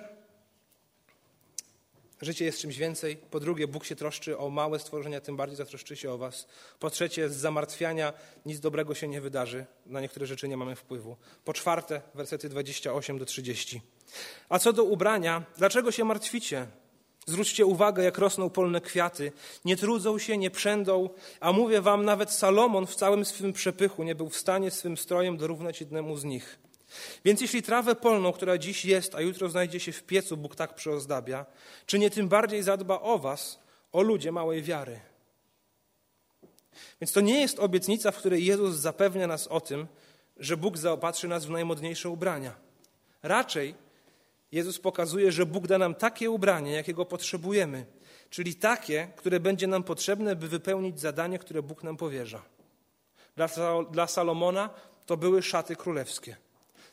[2.22, 3.18] Życie jest czymś więcej.
[3.18, 6.48] Po drugie, Bóg się troszczy o małe stworzenia, tym bardziej zatroszczy się o was.
[6.80, 8.14] Po trzecie, z zamartwiania
[8.46, 9.66] nic dobrego się nie wydarzy.
[9.86, 11.16] Na niektóre rzeczy nie mamy wpływu.
[11.46, 13.82] Po czwarte, wersety 28 do 30.
[14.50, 16.68] A co do ubrania, dlaczego się martwicie?
[17.26, 19.32] Zwróćcie uwagę, jak rosną polne kwiaty.
[19.66, 24.16] Nie trudzą się, nie przędą, a mówię wam, nawet Salomon w całym swym przepychu nie
[24.16, 26.65] był w stanie swym strojem dorównać jednemu z nich.
[27.26, 30.76] Więc jeśli trawę polną, która dziś jest, a jutro znajdzie się w piecu, Bóg tak
[30.76, 31.46] przyozdabia,
[31.86, 33.60] czy nie tym bardziej zadba o was,
[33.92, 35.00] o ludzie małej wiary?
[37.02, 39.88] Więc to nie jest obietnica, w której Jezus zapewnia nas o tym,
[40.38, 42.56] że Bóg zaopatrzy nas w najmodniejsze ubrania.
[43.24, 43.76] Raczej
[44.52, 47.86] Jezus pokazuje, że Bóg da nam takie ubranie, jakiego potrzebujemy,
[48.30, 52.42] czyli takie, które będzie nam potrzebne, by wypełnić zadanie, które Bóg nam powierza.
[53.92, 54.70] Dla, Salomona
[55.06, 56.38] to były szaty królewskie.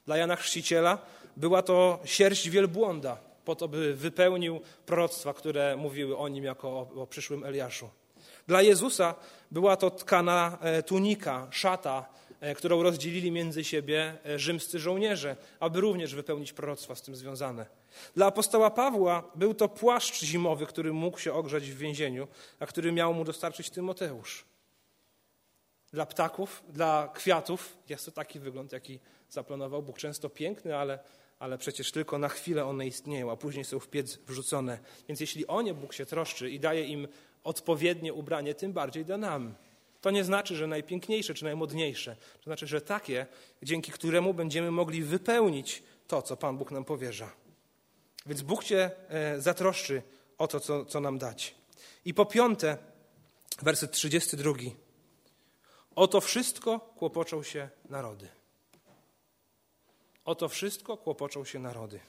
[0.07, 0.99] Dla Jana Chrzciciela
[1.37, 7.03] była to sierść wielbłąda, po to, by wypełnił proroctwa, które mówiły o nim jako o,
[7.03, 7.89] o przyszłym Eliaszu.
[8.47, 9.15] Dla Jezusa
[9.51, 12.09] była to tkana e, tunika, szata,
[12.41, 17.67] e, którą rozdzielili między siebie e, rzymscy żołnierze, aby również wypełnić proroctwa z tym związane.
[18.15, 22.29] Dla apostoła Pawła był to płaszcz zimowy, który mógł się ogrzać w więzieniu,
[22.61, 24.45] a który miał mu dostarczyć Tymoteusz.
[25.93, 29.01] Dla ptaków, dla kwiatów jest to taki wygląd, jaki
[29.33, 29.99] zaplanował Bóg.
[29.99, 30.99] Często piękny, ale,
[31.39, 34.79] ale przecież tylko na chwilę one istnieją, a później są w piec wrzucone.
[35.09, 37.09] Więc jeśli o nie Bóg się troszczy i daje im
[37.45, 39.55] odpowiednie ubranie, tym bardziej da nam.
[40.01, 42.17] To nie znaczy, że najpiękniejsze czy najmodniejsze.
[42.39, 43.27] To znaczy, że takie,
[43.63, 47.33] dzięki któremu będziemy mogli wypełnić to, co Pan Bóg nam powierza.
[48.27, 50.03] Więc Bóg cię e, zatroszczy
[50.39, 51.55] o to, co, co nam dać.
[52.05, 52.79] I po piąte,
[53.63, 54.53] werset 32.
[55.95, 58.29] O to wszystko kłopoczą się narody.
[60.25, 62.01] O to wszystko kłopoczą się narody.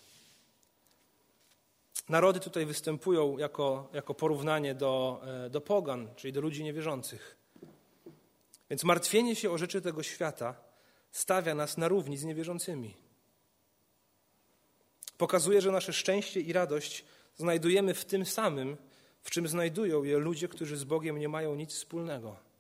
[2.10, 7.38] Narody tutaj występują jako, jako porównanie do, e, do pogan, czyli do ludzi niewierzących.
[8.70, 10.56] Więc martwienie się o rzeczy tego świata
[11.12, 12.96] stawia nas na równi z niewierzącymi.
[15.18, 18.78] Pokazuje, że nasze szczęście i radość znajdujemy w tym samym,
[19.22, 22.53] w czym znajdują je ludzie, którzy z Bogiem nie mają nic wspólnego.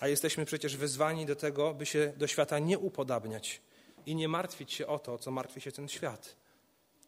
[0.00, 3.60] A jesteśmy przecież wezwani do tego, by się do świata nie upodabniać
[4.06, 6.36] i nie martwić się o to, co martwi się ten świat.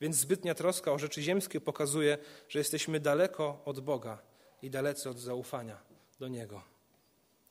[0.00, 4.18] Więc zbytnia troska o rzeczy ziemskie pokazuje, że jesteśmy daleko od Boga
[4.62, 5.80] i dalecy od zaufania
[6.18, 6.62] do Niego.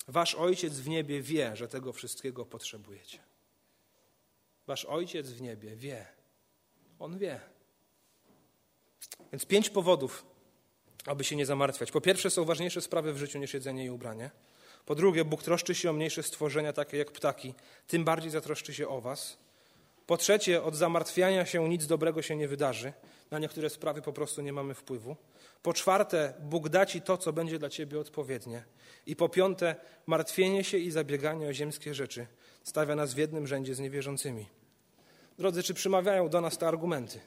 [0.07, 3.19] Wasz Ojciec w niebie wie, że tego wszystkiego potrzebujecie.
[4.67, 6.05] Wasz Ojciec w niebie wie.
[6.99, 7.39] On wie.
[9.31, 10.25] Więc pięć powodów,
[11.05, 11.91] aby się nie zamartwiać.
[11.91, 14.31] Po pierwsze, są ważniejsze sprawy w życiu niż jedzenie i ubranie.
[14.87, 17.53] Po drugie, Bóg troszczy się o mniejsze stworzenia, takie jak ptaki,
[17.87, 19.37] tym bardziej zatroszczy się o Was.
[20.05, 22.93] Po trzecie, od zamartwiania się nic dobrego się nie wydarzy.
[23.31, 25.15] Na niektóre sprawy po prostu nie mamy wpływu.
[25.61, 28.63] Po czwarte, Bóg da Ci to, co będzie dla Ciebie odpowiednie.
[29.05, 32.27] I po piąte, martwienie się i zabieganie o ziemskie rzeczy
[32.63, 34.45] stawia nas w jednym rzędzie z niewierzącymi.
[35.37, 37.19] Drodzy, czy przemawiają do nas te argumenty?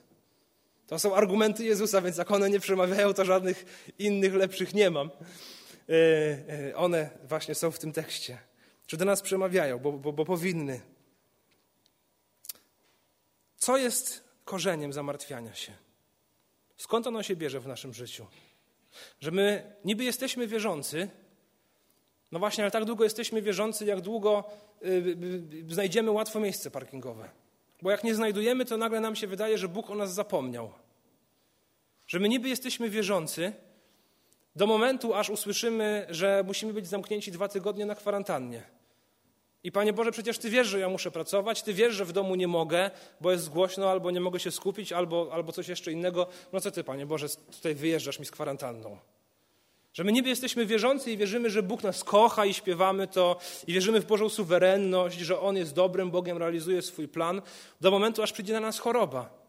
[0.87, 3.65] To są argumenty Jezusa, więc jak one nie przemawiają, to żadnych
[3.99, 5.11] innych lepszych nie mam.
[5.91, 5.95] E,
[6.69, 8.39] e, one właśnie są w tym tekście.
[8.87, 10.81] Czy do nas przemawiają, bo, bo, bo powinny.
[13.57, 15.73] Co jest korzeniem zamartwiania się?
[16.77, 18.27] Skąd ono się bierze w naszym życiu?
[19.21, 21.09] Że my niby jesteśmy wierzący,
[22.33, 24.45] no właśnie, ale tak długo jesteśmy wierzący, jak długo
[24.83, 27.31] y, y, y, znajdziemy łatwo miejsce parkingowe.
[27.83, 30.73] Bo jak nie znajdujemy, to nagle nam się wydaje, że Bóg o nas zapomniał.
[32.07, 33.53] Że my niby jesteśmy wierzący,
[34.57, 38.63] do momentu, aż usłyszymy, że musimy być zamknięci dwa tygodnie na kwarantannie.
[39.65, 42.35] I Panie Boże, przecież Ty wiesz, że ja muszę pracować, Ty wiesz, że w domu
[42.35, 46.27] nie mogę, bo jest głośno, albo nie mogę się skupić, albo, albo coś jeszcze innego.
[46.53, 48.99] No co Ty, Panie Boże, tutaj wyjeżdżasz mi z kwarantanną?
[49.93, 53.37] Że my niby jesteśmy wierzący i wierzymy, że Bóg nas kocha i śpiewamy to,
[53.67, 57.43] i wierzymy w Bożą suwerenność, że On jest dobrym Bogiem, realizuje swój plan,
[57.81, 59.40] do momentu, aż przyjdzie na nas choroba.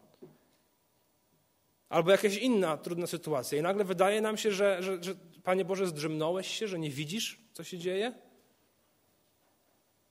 [1.92, 3.58] Albo jakaś inna trudna sytuacja.
[3.58, 7.38] I nagle wydaje nam się, że, że, że Panie Boże, zdrzemnąłeś się, że nie widzisz,
[7.52, 8.12] co się dzieje?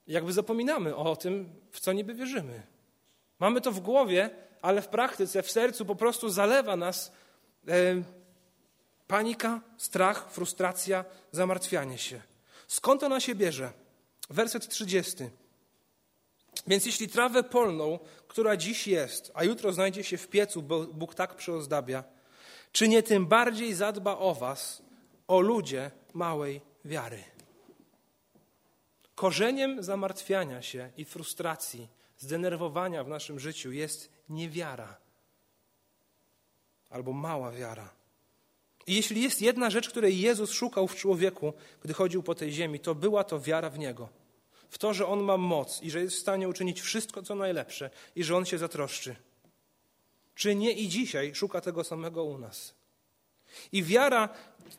[0.08, 2.62] jakby zapominamy o tym, w co niby wierzymy.
[3.40, 4.30] Mamy to w głowie,
[4.62, 7.12] ale w praktyce, w sercu po prostu zalewa nas
[7.68, 8.04] e,
[9.08, 12.22] panika, strach, frustracja, zamartwianie się.
[12.68, 13.72] Skąd ona się bierze?
[14.30, 15.14] Werset 30.
[16.68, 21.16] Więc jeśli trawę polną, która dziś jest, a jutro znajdzie się w piecu, bo Bóg
[21.16, 22.04] tak przyozdabia,
[22.72, 24.82] czy nie tym bardziej zadba o was,
[25.28, 27.24] o ludzie małej wiary?
[29.16, 34.98] Korzeniem zamartwiania się i frustracji, zdenerwowania w naszym życiu jest niewiara
[36.92, 37.90] albo mała wiara.
[38.88, 42.80] I jeśli jest jedna rzecz, której Jezus szukał w człowieku, gdy chodził po tej ziemi,
[42.80, 44.10] to była to wiara w Niego.
[44.72, 47.90] W to, że On ma moc i że jest w stanie uczynić wszystko, co najlepsze
[48.16, 49.16] i że On się zatroszczy.
[50.36, 52.74] Czy nie i dzisiaj szuka tego samego u nas?
[53.72, 54.30] I wiara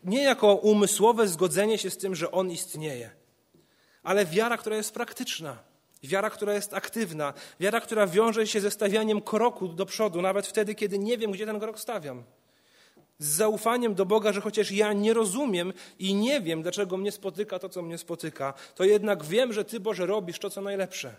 [0.05, 3.11] nie jako umysłowe zgodzenie się z tym, że On istnieje,
[4.03, 5.59] ale wiara, która jest praktyczna,
[6.03, 10.75] wiara, która jest aktywna, wiara, która wiąże się ze stawianiem kroku do przodu, nawet wtedy,
[10.75, 12.25] kiedy nie wiem, gdzie ten krok stawiam.
[13.23, 17.59] Z zaufaniem do Boga, że chociaż ja nie rozumiem i nie wiem, dlaczego mnie spotyka
[17.59, 21.17] to, co mnie spotyka, to jednak wiem, że Ty, Boże, robisz to, co najlepsze.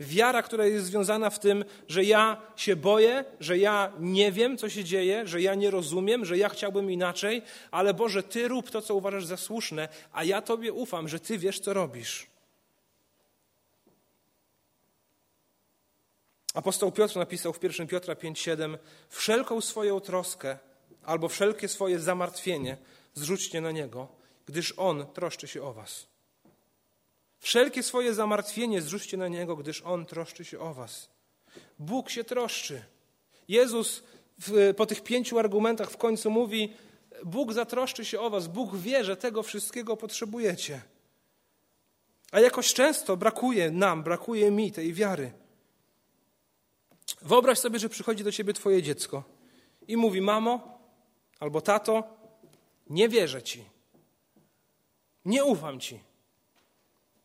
[0.00, 4.68] Wiara, która jest związana w tym, że ja się boję, że ja nie wiem, co
[4.68, 8.82] się dzieje, że ja nie rozumiem, że ja chciałbym inaczej, ale Boże, Ty rób to,
[8.82, 12.26] co uważasz za słuszne, a ja Tobie ufam, że Ty wiesz, co robisz.
[16.54, 20.58] Apostoł Piotr napisał w 1 Piotra 5,7 Wszelką swoją troskę
[21.10, 22.76] albo wszelkie swoje zamartwienie
[23.14, 24.08] zrzućcie na Niego,
[24.46, 26.06] gdyż On troszczy się o was.
[27.38, 31.10] Wszelkie swoje zamartwienie zrzućcie na Niego, gdyż On troszczy się o was.
[31.78, 32.84] Bóg się troszczy.
[33.48, 34.02] Jezus
[34.38, 36.72] w, po tych pięciu argumentach w końcu mówi,
[37.24, 40.80] Bóg zatroszczy się o was, Bóg wie, że tego wszystkiego potrzebujecie.
[42.32, 45.32] A jakoś często brakuje nam, brakuje mi tej wiary.
[47.22, 49.24] Wyobraź sobie, że przychodzi do ciebie twoje dziecko
[49.88, 50.79] i mówi: Mamo
[51.40, 52.04] albo tato,
[52.90, 53.64] nie wierzę ci.
[55.24, 56.00] Nie ufam ci.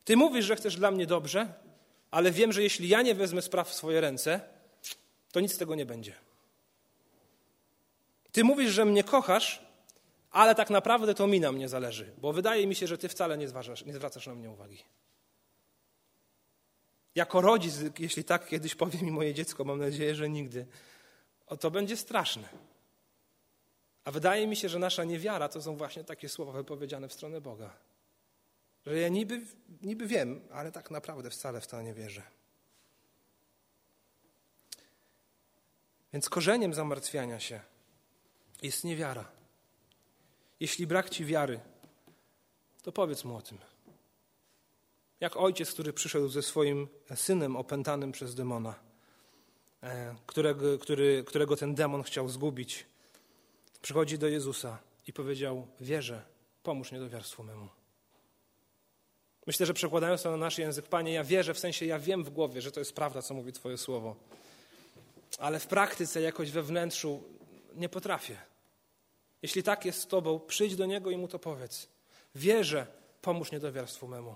[0.06, 1.54] Ty mówisz, że chcesz dla mnie dobrze,
[2.12, 4.42] ale wiem, że jeśli ja nie wezmę spraw w swoje ręce,
[5.32, 6.14] to nic z tego nie będzie.
[8.32, 9.66] Ty mówisz, że mnie kochasz,
[10.32, 13.38] ale tak naprawdę to mi na mnie zależy, bo wydaje mi się, że ty wcale
[13.38, 14.84] nie, zważasz, nie zwracasz na mnie uwagi.
[17.16, 20.66] Jako rodzic, jeśli tak kiedyś powie mi moje dziecko, mam nadzieję, że nigdy,
[21.48, 22.50] o to będzie straszne.
[24.06, 27.42] A wydaje mi się, że nasza niewiara to są właśnie takie słowa wypowiedziane w stronę
[27.42, 27.74] Boga.
[28.86, 29.42] Że ja niby,
[29.82, 32.22] niby wiem, ale tak naprawdę wcale w to nie wierzę.
[36.14, 37.62] Więc korzeniem zamartwiania się
[38.62, 39.32] jest niewiara.
[40.60, 41.60] Jeśli brak ci wiary,
[42.84, 43.58] to powiedz mu o tym.
[45.20, 48.76] Jak ojciec, który przyszedł ze swoim synem opętanym przez demona,
[49.84, 52.86] e, którego, który, którego ten demon chciał zgubić,
[53.86, 54.78] przychodzi do Jezusa
[55.08, 56.22] i powiedział: Wierzę,
[56.64, 57.70] pomóż niedowiarstwu memu.
[59.48, 62.30] Myślę, że przekładając to na nasz język, Panie, ja wierzę, w sensie ja wiem w
[62.30, 64.16] głowie, że to jest prawda, co mówi Twoje słowo.
[65.38, 67.24] Ale w praktyce, jakoś we wnętrzu,
[67.76, 68.38] nie potrafię.
[69.42, 71.88] Jeśli tak jest z Tobą, przyjdź do Niego i Mu to powiedz.
[72.36, 72.88] Wierzę,
[73.22, 74.36] pomóż niedowiarstwu memu.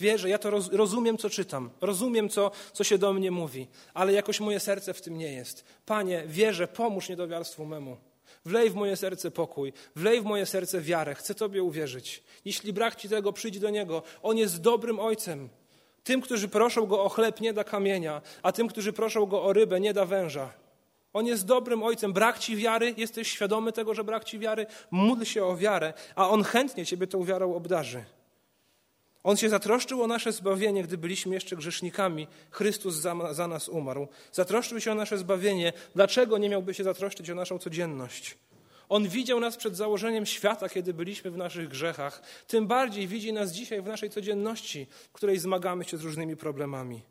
[0.00, 4.12] Wierzę, ja to roz, rozumiem, co czytam, rozumiem, co, co się do mnie mówi, ale
[4.12, 5.64] jakoś moje serce w tym nie jest.
[5.86, 7.96] Panie, wierzę, pomóż niedowiarstwu memu.
[8.44, 12.22] Wlej w moje serce pokój, wlej w moje serce wiarę, chcę Tobie uwierzyć.
[12.44, 14.02] Jeśli brak Ci tego, przyjdź do Niego.
[14.22, 15.48] On jest dobrym Ojcem.
[16.04, 19.52] Tym, którzy proszą Go o chleb, nie da kamienia, a tym, którzy proszą Go o
[19.52, 20.52] rybę, nie da węża.
[21.12, 22.12] On jest dobrym ojcem.
[22.12, 26.28] Brak ci wiary, jesteś świadomy tego, że brak ci wiary, módl się o wiarę, a
[26.28, 28.04] on chętnie ciebie tą wiarą obdarzy.
[29.24, 32.26] On się zatroszczył o nasze zbawienie, gdy byliśmy jeszcze grzesznikami.
[32.50, 34.08] Chrystus za, za, nas umarł.
[34.32, 35.72] Zatroszczył się o nasze zbawienie.
[35.94, 38.36] Dlaczego nie miałby się zatroszczyć o naszą codzienność?
[38.88, 42.22] On widział nas przed założeniem świata, kiedy byliśmy w naszych grzechach.
[42.46, 47.02] Tym bardziej widzi nas dzisiaj w naszej codzienności, w której zmagamy się z różnymi problemami.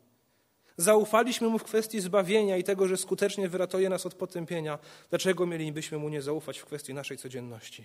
[0.76, 4.78] Zaufaliśmy Mu w kwestii zbawienia i tego, że skutecznie wyratuje nas od potępienia.
[5.10, 7.84] Dlaczego mielibyśmy Mu nie zaufać w kwestii naszej codzienności?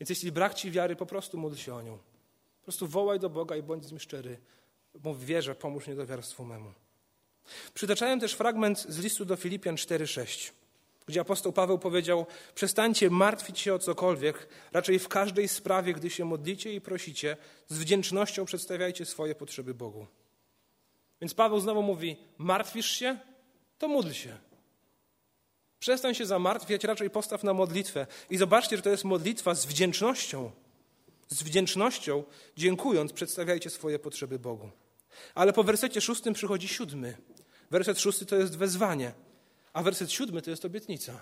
[0.00, 1.98] Więc jeśli brak Ci wiary, po prostu módl się o nią.
[2.64, 4.38] Po prostu wołaj do Boga i bądź z nim szczery.
[5.04, 6.72] Mów wierze, pomóż niedowiarstwu memu.
[7.74, 10.52] Przytaczałem też fragment z listu do Filipian 4,6,
[11.06, 16.24] gdzie apostoł Paweł powiedział: Przestańcie martwić się o cokolwiek, raczej w każdej sprawie, gdy się
[16.24, 17.36] modlicie i prosicie,
[17.68, 20.06] z wdzięcznością przedstawiajcie swoje potrzeby Bogu.
[21.20, 23.18] Więc Paweł znowu mówi: Martwisz się?
[23.78, 24.38] To módl się.
[25.78, 28.06] Przestań się zamartwiać, raczej postaw na modlitwę.
[28.30, 30.50] I zobaczcie, że to jest modlitwa z wdzięcznością.
[31.28, 32.24] Z wdzięcznością,
[32.56, 34.70] dziękując, przedstawiajcie swoje potrzeby Bogu.
[35.34, 37.16] Ale po wersecie szóstym przychodzi siódmy.
[37.70, 39.12] Werset szósty to jest wezwanie,
[39.72, 41.20] a werset siódmy to jest obietnica.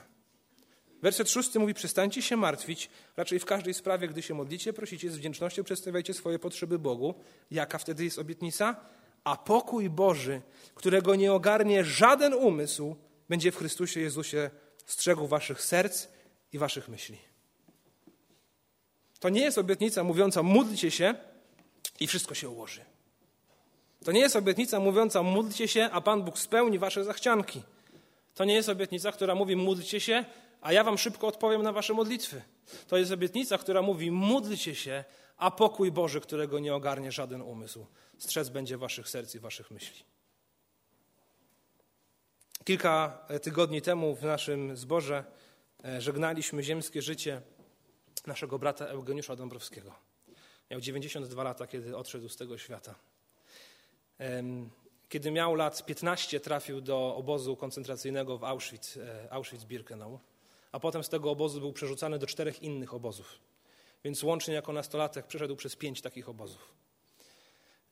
[1.02, 5.16] Werset szósty mówi: Przestańcie się martwić, raczej w każdej sprawie, gdy się modlicie, prosicie, z
[5.16, 7.14] wdzięcznością przedstawiajcie swoje potrzeby Bogu.
[7.50, 8.76] Jaka wtedy jest obietnica?
[9.24, 10.42] A pokój Boży,
[10.74, 12.96] którego nie ogarnie żaden umysł,
[13.28, 14.50] będzie w Chrystusie Jezusie
[14.86, 16.08] strzegł waszych serc
[16.52, 17.31] i waszych myśli.
[19.22, 21.14] To nie jest obietnica mówiąca módlcie się
[22.00, 22.80] i wszystko się ułoży.
[24.04, 27.62] To nie jest obietnica mówiąca módlcie się, a Pan Bóg spełni wasze zachcianki.
[28.34, 30.24] To nie jest obietnica, która mówi módlcie się,
[30.60, 32.42] a ja wam szybko odpowiem na wasze modlitwy.
[32.88, 35.04] To jest obietnica, która mówi módlcie się,
[35.36, 37.86] a pokój Boży, którego nie ogarnie żaden umysł,
[38.18, 40.04] strzec będzie waszych serc i waszych myśli.
[42.64, 45.24] Kilka tygodni temu w naszym zborze
[45.84, 47.42] e, żegnaliśmy ziemskie życie
[48.26, 49.94] naszego brata Eugeniusza Dąbrowskiego.
[50.70, 52.94] Miał 92 lata, kiedy odszedł z tego świata.
[55.08, 60.18] Kiedy miał lat 15, trafił do obozu koncentracyjnego w Auschwitz, e, Auschwitz-Birkenau,
[60.72, 63.38] a potem z tego obozu był przerzucany do czterech innych obozów.
[64.04, 66.74] Więc łącznie jako nastolatek przeszedł przez pięć takich obozów.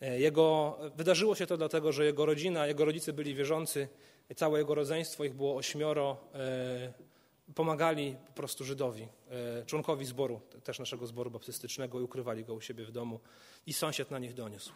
[0.01, 3.89] E, jego, wydarzyło się to dlatego, że jego rodzina, jego rodzice byli wierzący,
[4.37, 7.10] całe jego rodzeństwo, ich było ośmioro, e,
[7.55, 12.61] pomagali po prostu Żydowi, e, członkowi zboru, też naszego zboru baptystycznego i ukrywali go u
[12.61, 13.21] siebie w domu
[13.67, 14.73] i sąsiad na nich doniósł.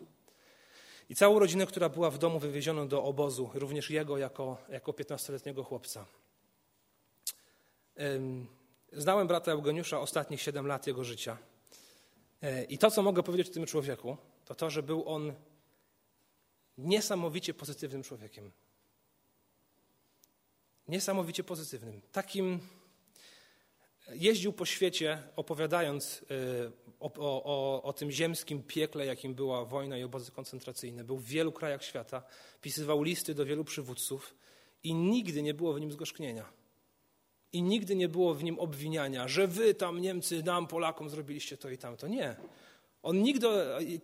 [1.09, 5.64] I całą rodzinę, która była w domu, wywieziono do obozu, również jego jako, jako 15-letniego
[5.64, 6.07] chłopca.
[8.93, 11.39] Znałem brata Eugeniusza ostatnich 7 lat jego życia.
[12.43, 15.33] E, I to, co mogę powiedzieć o tym człowieku, to to, że był on
[16.79, 18.51] niesamowicie pozytywnym człowiekiem.
[20.89, 22.01] Niesamowicie pozytywnym.
[22.12, 22.61] Takim
[24.12, 26.70] jeździł po świecie, opowiadając e,
[27.01, 31.05] o, o, o, tym ziemskim piekle, jakim była wojna i obozy koncentracyjne.
[31.05, 32.22] Był w wielu krajach świata,
[32.61, 34.35] pisywał listy do wielu przywódców
[34.82, 36.45] i nigdy nie było w nim zgorzknienia.
[37.53, 41.70] I nigdy nie było w nim obwiniania, że wy tam Niemcy, nam Polakom zrobiliście to
[41.70, 42.09] i tamto.
[42.09, 42.37] Nie.
[43.05, 43.46] On nigdy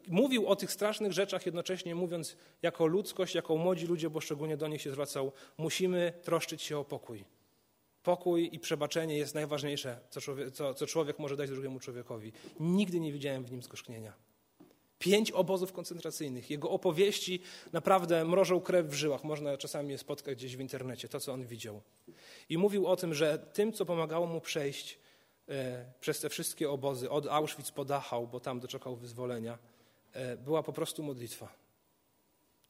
[0.09, 4.69] mówił o tych strasznych rzeczach, jednocześnie mówiąc, jako ludzkość, jako młodzi ludzie, bo szczególnie do
[4.69, 7.25] nich się zwracał, musimy troszczyć się o pokój.
[8.03, 12.33] Pokój i przebaczenie jest najważniejsze, co człowiek, co, co człowiek może dać drugiemu człowiekowi.
[12.61, 14.13] Nigdy nie widziałem w nim skoszknienia.
[14.99, 16.51] Pięć obozów koncentracyjnych.
[16.51, 17.41] Jego opowieści
[17.73, 19.25] naprawdę mrożą krew w żyłach.
[19.25, 21.83] Można czasami je spotkać gdzieś w internecie, to co on widział.
[22.49, 24.99] I mówił o tym, że tym, co pomagało mu przejść
[26.01, 29.59] przez te wszystkie obozy, od Auschwitz po Dachau, bo tam doczekał wyzwolenia,
[30.13, 31.55] e, była po prostu modlitwa.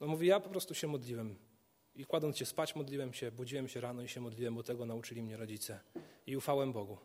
[0.01, 1.37] No mówi, ja po prostu się modliłem.
[1.95, 5.23] I kładąc się spać, modliłem się, budziłem się rano i się modliłem, bo tego nauczyli
[5.23, 5.81] mnie rodzice.
[6.27, 6.99] I ufałem Bogu.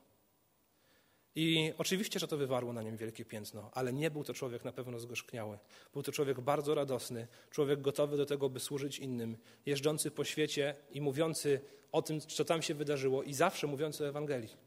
[1.35, 4.71] I oczywiście, że to wywarło na nim wielkie piętno, ale nie był to człowiek na
[4.71, 5.57] pewno zgorzkniały.
[5.93, 10.75] Był to człowiek bardzo radosny, człowiek gotowy do tego, by służyć innym, jeżdżący po świecie
[10.91, 11.61] i mówiący
[11.91, 14.64] o tym, co tam się wydarzyło i zawsze mówiący o Ewangelii.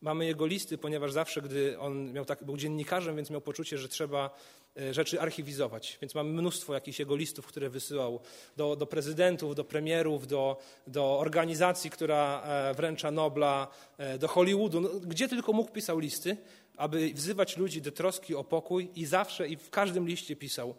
[0.00, 3.88] Mamy jego listy, ponieważ zawsze, gdy on miał tak, był dziennikarzem, więc miał poczucie, że
[3.88, 4.38] trzeba
[4.76, 5.98] e, rzeczy archiwizować.
[6.02, 8.20] Więc mamy mnóstwo jakichś jego listów, które wysyłał
[8.56, 10.56] do, do prezydentów, do premierów, do,
[10.86, 14.80] do organizacji, która e, wręcza Nobla, e, do Hollywoodu.
[14.80, 16.36] No, gdzie tylko mógł, pisał listy,
[16.76, 20.74] aby wzywać ludzi do troski o pokój i zawsze i w każdym liście pisał,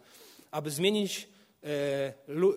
[0.50, 1.28] aby zmienić,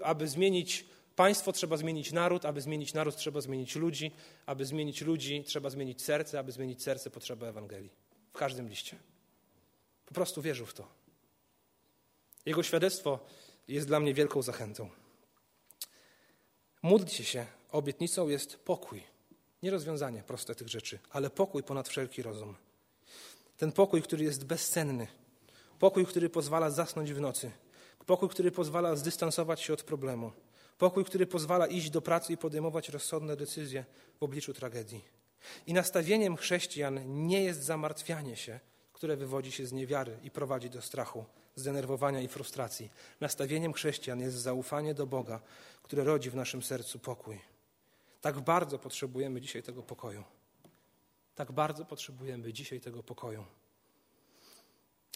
[0.04, 0.86] aby zmienić
[1.22, 4.12] Państwo trzeba zmienić naród, aby zmienić naród trzeba zmienić ludzi,
[4.46, 7.92] aby zmienić ludzi trzeba zmienić serce, aby zmienić serce potrzeba Ewangelii.
[8.34, 8.98] W każdym liście.
[10.06, 10.88] Po prostu wierzył w to.
[12.46, 13.20] Jego świadectwo
[13.68, 14.90] jest dla mnie wielką zachętą.
[16.82, 19.04] Módlcie się, obietnicą jest pokój.
[19.64, 22.56] Nie rozwiązanie proste tych rzeczy, ale pokój ponad wszelki rozum.
[23.58, 25.08] Ten pokój, który jest bezcenny.
[25.80, 27.52] Pokój, który pozwala zasnąć w nocy.
[28.06, 30.32] Pokój, który pozwala zdystansować się od problemu.
[30.82, 33.86] Pokój, który pozwala iść do pracy i podejmować rozsądne decyzje
[34.20, 35.02] w obliczu tragedii.
[35.68, 38.60] I nastawieniem chrześcijan nie jest zamartwianie się,
[38.94, 41.26] które wywodzi się z niewiary i prowadzi do strachu,
[41.56, 42.90] zdenerwowania i frustracji.
[43.20, 45.42] Nastawieniem chrześcijan jest zaufanie do Boga,
[45.84, 47.40] które rodzi w naszym sercu pokój.
[48.22, 50.24] Tak bardzo potrzebujemy dzisiaj tego pokoju.
[51.36, 53.46] Tak bardzo potrzebujemy dzisiaj tego pokoju.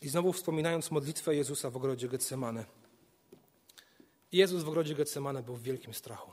[0.02, 2.85] I znowu wspominając modlitwę Jezusa w ogrodzie Getsemane.
[4.32, 6.32] Jezus w ogrodzie Getsemane był w wielkim strachu.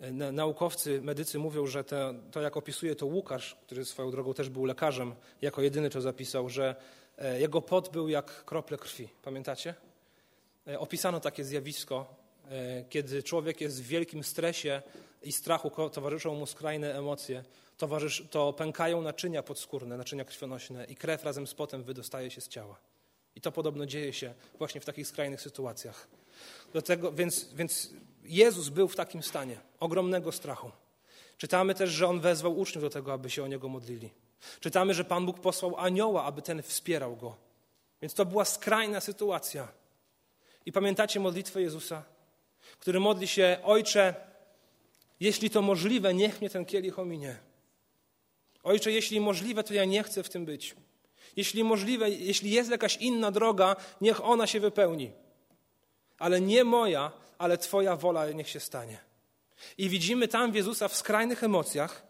[0.00, 4.48] E, naukowcy, medycy mówią, że to, to, jak opisuje to Łukasz, który swoją drogą też
[4.48, 6.76] był lekarzem, jako jedyny to zapisał, że
[7.18, 9.08] e, jego pot był jak krople krwi.
[9.22, 9.74] Pamiętacie?
[10.68, 12.26] E, opisano takie zjawisko,
[12.88, 14.82] kiedy człowiek jest w wielkim stresie
[15.22, 17.44] i strachu, towarzyszą mu skrajne emocje,
[17.76, 22.48] towarzysz, to pękają naczynia podskórne, naczynia krwionośne i krew razem z potem wydostaje się z
[22.48, 22.76] ciała.
[23.36, 26.08] I to podobno dzieje się właśnie w takich skrajnych sytuacjach.
[26.76, 27.90] Do tego, więc, więc
[28.24, 30.70] Jezus był w takim stanie ogromnego strachu.
[31.38, 34.10] Czytamy też, że on wezwał uczniów do tego, aby się o niego modlili.
[34.60, 37.36] Czytamy, że Pan Bóg posłał anioła, aby ten wspierał go.
[38.02, 39.68] Więc to była skrajna sytuacja.
[40.66, 42.02] I pamiętacie modlitwę Jezusa,
[42.78, 44.14] który modli się: Ojcze,
[45.20, 47.36] jeśli to możliwe, niech mnie ten kielich ominie.
[48.62, 50.74] Ojcze, jeśli możliwe, to ja nie chcę w tym być.
[51.36, 55.12] Jeśli możliwe, jeśli jest jakaś inna droga, niech ona się wypełni
[56.18, 58.98] ale nie moja, ale Twoja wola niech się stanie.
[59.78, 62.06] I widzimy tam Jezusa w skrajnych emocjach,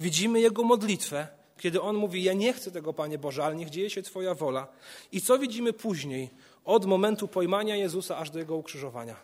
[0.00, 3.90] widzimy Jego modlitwę, kiedy On mówi, ja nie chcę tego, Panie Boże, ale niech dzieje
[3.90, 4.66] się Twoja wola.
[5.12, 6.30] I co widzimy później,
[6.64, 9.16] od momentu pojmania Jezusa aż do Jego ukrzyżowania?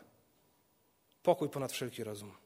[1.22, 2.45] Pokój ponad wszelki rozum.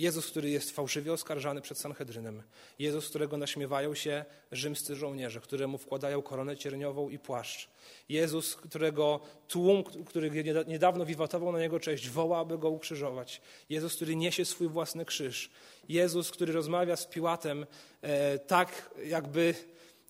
[0.00, 2.42] Jezus, który jest fałszywie oskarżany przed Sanhedrynem.
[2.78, 7.68] Jezus, którego naśmiewają się rzymscy żołnierze, któremu wkładają koronę cierniową i płaszcz.
[8.08, 13.40] Jezus, którego tłum, który niedawno wiwatował na Jego cześć, woła, aby Go ukrzyżować.
[13.70, 15.50] Jezus, który niesie swój własny krzyż.
[15.88, 17.66] Jezus, który rozmawia z Piłatem
[18.02, 19.54] e, tak, jakby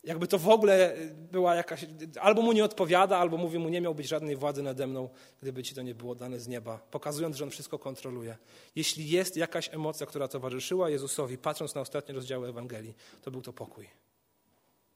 [0.05, 0.96] jakby to w ogóle
[1.32, 1.86] była jakaś.
[2.20, 5.09] Albo mu nie odpowiada, albo mówi mu, nie miał być żadnej władzy nade mną,
[5.42, 8.36] gdyby ci to nie było dane z nieba, pokazując, że on wszystko kontroluje.
[8.76, 13.53] Jeśli jest jakaś emocja, która towarzyszyła Jezusowi, patrząc na ostatnie rozdziały Ewangelii, to był to
[13.53, 13.88] pokój.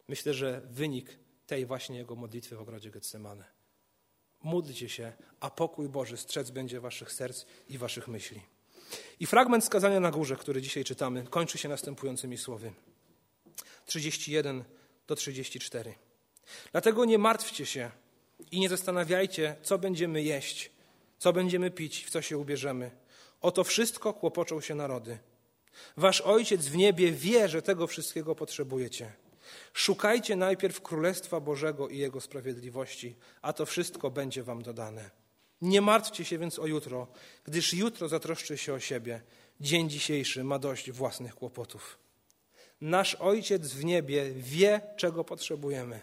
[0.08, 3.44] Myślę, że wynik tej właśnie jego modlitwy w ogrodzie Getsemane.
[4.42, 8.40] Módlcie się, a pokój Boży strzec będzie waszych serc i waszych myśli.
[9.20, 12.72] I fragment skazania na górze, który dzisiaj czytamy, kończy się następującymi słowy.
[13.86, 14.64] 31
[15.06, 15.94] do 34.
[16.72, 17.90] Dlatego nie martwcie się
[18.50, 20.70] i nie zastanawiajcie, co będziemy jeść,
[21.18, 22.90] co będziemy pić, w co się ubierzemy.
[23.40, 25.18] Oto wszystko kłopoczą się narody.
[25.96, 29.12] Wasz Ojciec w niebie wie, że tego wszystkiego potrzebujecie.
[29.72, 35.10] Szukajcie najpierw Królestwa Bożego i Jego sprawiedliwości, a to wszystko będzie wam dodane.
[35.62, 37.06] Nie martwcie się więc o jutro,
[37.44, 39.22] gdyż jutro zatroszczy się o siebie.
[39.60, 42.03] Dzień dzisiejszy ma dość własnych kłopotów.
[42.84, 46.00] Nasz Ojciec w niebie wie, czego potrzebujemy.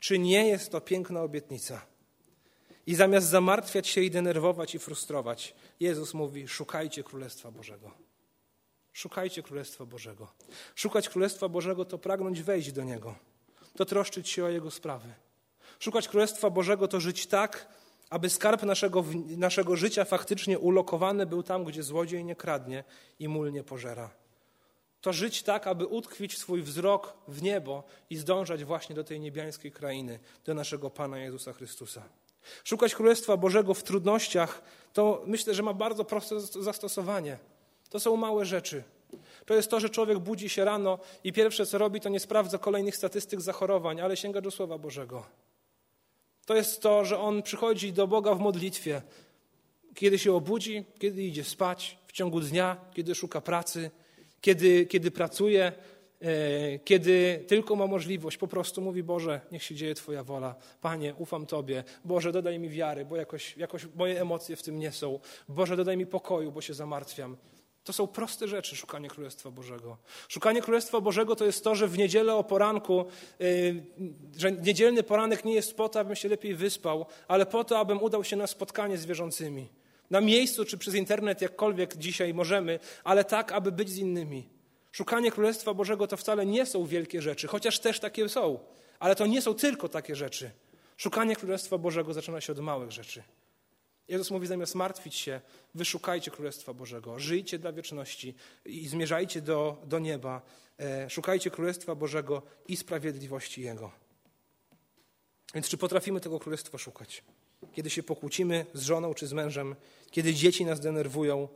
[0.00, 1.86] Czy nie jest to piękna obietnica?
[2.86, 7.90] I zamiast zamartwiać się i denerwować i frustrować, Jezus mówi: Szukajcie Królestwa Bożego.
[8.92, 10.32] Szukajcie Królestwa Bożego.
[10.74, 13.14] Szukać Królestwa Bożego to pragnąć wejść do Niego,
[13.76, 15.14] to troszczyć się o Jego sprawy.
[15.78, 17.68] Szukać Królestwa Bożego to żyć tak,
[18.10, 19.04] aby skarb naszego,
[19.36, 22.84] naszego życia faktycznie ulokowany był tam, gdzie złodziej nie kradnie
[23.18, 24.10] i mól nie pożera.
[25.00, 29.72] To żyć tak, aby utkwić swój wzrok w niebo i zdążać właśnie do tej niebiańskiej
[29.72, 32.02] krainy, do naszego Pana Jezusa Chrystusa.
[32.64, 37.38] Szukać Królestwa Bożego w trudnościach to myślę, że ma bardzo proste zastosowanie.
[37.90, 38.82] To są małe rzeczy.
[39.46, 42.58] To jest to, że człowiek budzi się rano i pierwsze co robi, to nie sprawdza
[42.58, 45.26] kolejnych statystyk zachorowań, ale sięga do Słowa Bożego.
[46.46, 49.02] To jest to, że on przychodzi do Boga w modlitwie,
[49.94, 53.90] kiedy się obudzi, kiedy idzie spać, w ciągu dnia, kiedy szuka pracy,
[54.40, 55.72] kiedy, kiedy pracuje,
[56.20, 60.54] e, kiedy tylko ma możliwość, po prostu mówi: Boże, niech się dzieje Twoja wola.
[60.80, 61.84] Panie, ufam Tobie.
[62.04, 65.20] Boże, dodaj mi wiary, bo jakoś, jakoś moje emocje w tym nie są.
[65.48, 67.36] Boże, dodaj mi pokoju, bo się zamartwiam.
[67.88, 69.96] To są proste rzeczy, szukanie Królestwa Bożego.
[70.28, 73.04] Szukanie Królestwa Bożego to jest to, że w niedzielę o poranku,
[73.38, 73.82] yy,
[74.36, 78.02] że niedzielny poranek nie jest po to, abym się lepiej wyspał, ale po to, abym
[78.02, 79.68] udał się na spotkanie z wierzącymi.
[80.10, 84.48] Na miejscu czy przez internet, jakkolwiek dzisiaj możemy, ale tak, aby być z innymi.
[84.92, 88.58] Szukanie Królestwa Bożego to wcale nie są wielkie rzeczy, chociaż też takie są,
[88.98, 90.50] ale to nie są tylko takie rzeczy.
[90.96, 93.22] Szukanie Królestwa Bożego zaczyna się od małych rzeczy.
[94.08, 95.40] Jezus mówi, zamiast martwić się,
[95.74, 98.34] wyszukajcie Królestwa Bożego, żyjcie dla wieczności
[98.64, 100.42] i zmierzajcie do, do nieba.
[100.78, 103.90] E, szukajcie Królestwa Bożego i sprawiedliwości Jego.
[105.54, 107.22] Więc czy potrafimy tego Królestwa szukać?
[107.72, 109.76] Kiedy się pokłócimy z żoną czy z mężem,
[110.10, 111.48] kiedy dzieci nas denerwują,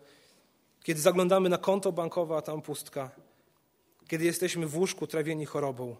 [0.82, 3.10] kiedy zaglądamy na konto bankowe, a tam pustka,
[4.08, 5.96] kiedy jesteśmy w łóżku trawieni chorobą.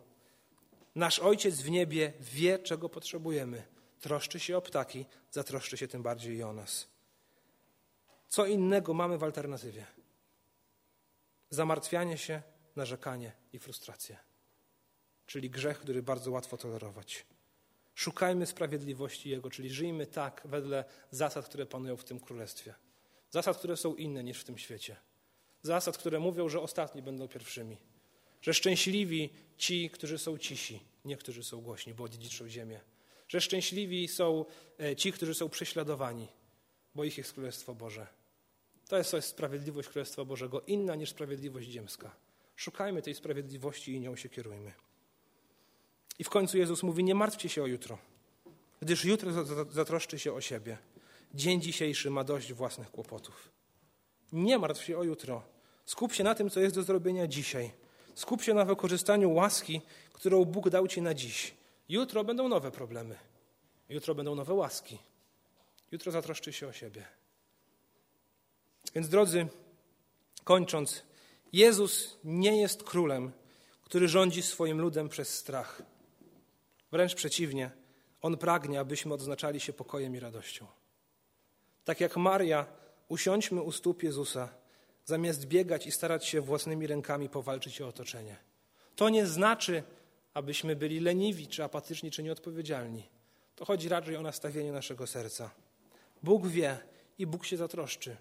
[0.95, 3.63] Nasz Ojciec w niebie wie, czego potrzebujemy
[4.03, 6.87] troszczy się o ptaki, zatroszczy się tym bardziej i o nas.
[8.29, 9.87] Co innego mamy w alternatywie?
[11.51, 12.43] Zamartwianie się,
[12.77, 14.19] narzekanie i frustrację.
[15.27, 17.27] Czyli grzech, który bardzo łatwo tolerować.
[17.95, 22.75] Szukajmy sprawiedliwości Jego, czyli żyjmy tak wedle zasad, które panują w tym królestwie.
[23.31, 24.97] Zasad, które są inne niż w tym świecie.
[25.63, 27.77] Zasad, które mówią, że ostatni będą pierwszymi.
[28.43, 32.81] Że szczęśliwi ci, którzy są cisi, nie którzy są głośni, bo dziedziczą ziemię
[33.33, 34.45] że szczęśliwi są
[34.81, 36.29] e, ci, którzy są prześladowani,
[36.95, 38.07] bo ich jest Królestwo Boże.
[38.89, 42.17] To jest, to jest sprawiedliwość Królestwa Bożego, inna niż sprawiedliwość ziemska.
[42.57, 44.73] Szukajmy tej sprawiedliwości i nią się kierujmy.
[46.19, 47.99] I w końcu Jezus mówi: Nie martwcie się o jutro,
[48.81, 50.79] gdyż jutro zatroszczy się o siebie.
[51.35, 53.49] Dzień dzisiejszy ma dość własnych kłopotów.
[54.33, 55.43] Nie martw się o jutro.
[55.85, 57.73] Skup się na tym, co jest do zrobienia dzisiaj.
[58.15, 59.81] Skup się na wykorzystaniu łaski,
[60.13, 61.55] którą Bóg dał ci na dziś.
[61.89, 63.19] Jutro będą nowe problemy.
[63.89, 64.99] Jutro będą nowe łaski.
[65.93, 67.05] Jutro zatroszczy się o siebie.
[68.95, 69.47] Więc drodzy,
[70.45, 71.03] kończąc,
[71.53, 73.33] Jezus nie jest królem,
[73.83, 75.83] który rządzi swoim ludem przez strach.
[76.93, 77.71] Wręcz przeciwnie,
[78.23, 80.67] On pragnie, abyśmy odznaczali się pokojem i radością.
[81.85, 82.67] Tak jak Maria,
[83.09, 84.49] usiądźmy u stóp Jezusa,
[85.05, 88.37] zamiast biegać i starać się własnymi rękami powalczyć o otoczenie.
[88.97, 89.83] To nie znaczy,
[90.35, 93.09] abyśmy byli leniwi, czy apatyczni, czy nieodpowiedzialni.
[93.57, 95.51] To chodzi raczej o nastawienie naszego serca.
[96.23, 96.79] Bóg wie
[97.19, 98.17] i Bóg się zatroszczy.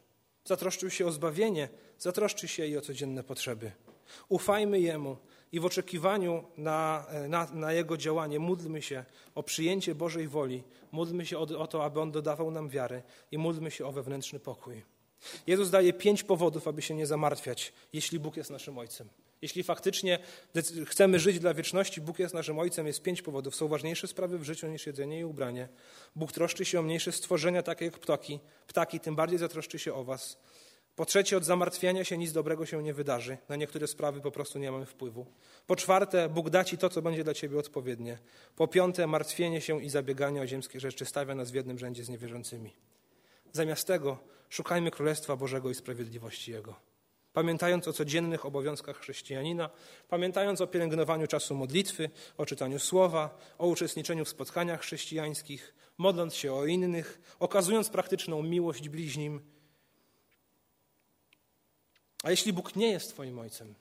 [0.45, 1.69] Zatroszczył się o zbawienie,
[1.99, 3.71] zatroszczy się i o codzienne potrzeby.
[4.29, 5.17] Ufajmy Jemu
[5.51, 11.25] i w oczekiwaniu na, na, na, Jego działanie módlmy się o przyjęcie Bożej woli, módlmy
[11.25, 14.83] się o, o to, aby On dodawał nam wiary i módlmy się o wewnętrzny pokój.
[15.47, 19.09] Jezus daje pięć powodów, aby się nie zamartwiać, jeśli Bóg jest naszym Ojcem.
[19.41, 20.19] Jeśli faktycznie
[20.85, 23.55] chcemy żyć dla wieczności, Bóg jest naszym Ojcem, jest pięć powodów.
[23.55, 25.67] Są ważniejsze sprawy w życiu niż jedzenie i ubranie.
[26.15, 28.39] Bóg troszczy się o mniejsze stworzenia, takie jak ptaki.
[28.67, 30.37] Ptaki tym bardziej zatroszczy się o was.
[30.95, 33.37] Po trzecie, od zamartwiania się nic dobrego się nie wydarzy.
[33.49, 35.25] Na niektóre sprawy po prostu nie mamy wpływu.
[35.67, 38.17] Po czwarte, Bóg da ci to, co będzie dla ciebie odpowiednie.
[38.55, 42.09] Po piąte, martwienie się i zabieganie o ziemskie rzeczy stawia nas w jednym rzędzie z
[42.09, 42.73] niewierzącymi.
[43.53, 44.17] Zamiast tego
[44.49, 46.91] szukajmy Królestwa Bożego i sprawiedliwości Jego
[47.33, 49.69] pamiętając o codziennych obowiązkach chrześcijanina,
[50.09, 56.53] pamiętając o pielęgnowaniu czasu modlitwy, o czytaniu słowa, o uczestniczeniu w spotkaniach chrześcijańskich, modląc się
[56.53, 59.41] o innych, okazując praktyczną miłość bliźnim.
[62.23, 63.75] A jeśli Bóg nie jest Twoim Ojcem,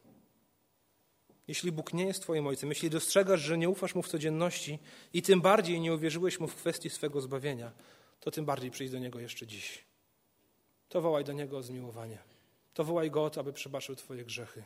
[1.49, 4.79] jeśli Bóg nie jest Twoim Ojcem, jeśli dostrzegasz, że nie ufasz Mu w codzienności
[5.13, 7.73] i tym bardziej nie uwierzyłeś Mu w kwestii swego zbawienia,
[8.21, 9.85] to tym bardziej przyjdź do Niego jeszcze dziś.
[10.89, 12.19] To wołaj do Niego o zmiłowanie
[12.75, 14.63] to wołaj Go o to, aby przebaczył Twoje grzechy.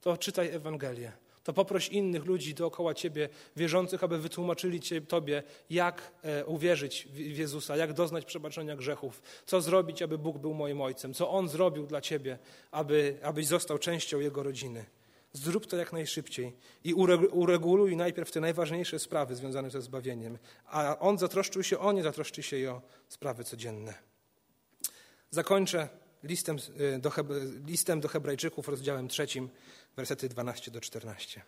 [0.00, 1.12] To czytaj Ewangelię,
[1.44, 7.18] to poproś innych ludzi dookoła ciebie, wierzących, aby wytłumaczyli cię, tobie, jak e, uwierzyć w,
[7.18, 11.86] Jezusa, jak doznać przebaczenia grzechów, co zrobić, aby Bóg był moim ojcem, co On zrobił
[11.86, 12.38] dla ciebie,
[12.70, 14.84] aby, abyś został częścią Jego rodziny.
[15.32, 16.52] Zrób to jak najszybciej
[16.84, 16.94] i
[17.32, 22.42] ureguluj najpierw te najważniejsze sprawy związane ze zbawieniem, a On zatroszczył się o nie, zatroszczy
[22.42, 23.94] się i o sprawy codzienne.
[25.30, 25.88] Zakończę
[26.24, 26.56] listem
[27.66, 29.48] listem do Hebrajczyków, rozdziałem trzecim,
[29.96, 31.42] wersety 12 do 14.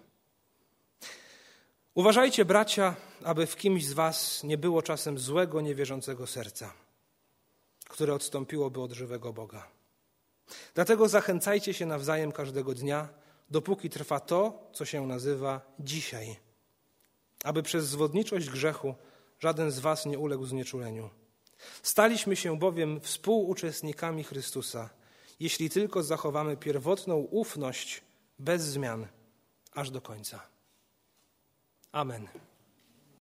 [1.95, 6.73] Uważajcie, bracia, aby w kimś z was nie było czasem złego, niewierzącego serca,
[7.89, 9.69] które odstąpiłoby od żywego Boga.
[10.75, 13.09] Dlatego zachęcajcie się nawzajem każdego dnia,
[13.51, 16.37] dopóki trwa to, co się nazywa dzisiaj,
[17.45, 18.95] aby przez zwodniczość grzechu
[19.39, 21.11] żaden z was nie uległ znieczuleniu.
[21.83, 24.91] Staliśmy się bowiem współuczestnikami Chrystusa,
[25.41, 28.06] jeśli tylko zachowamy pierwotną ufność
[28.39, 29.07] bez zmian
[29.73, 30.41] aż do końca.
[31.93, 32.29] Amen.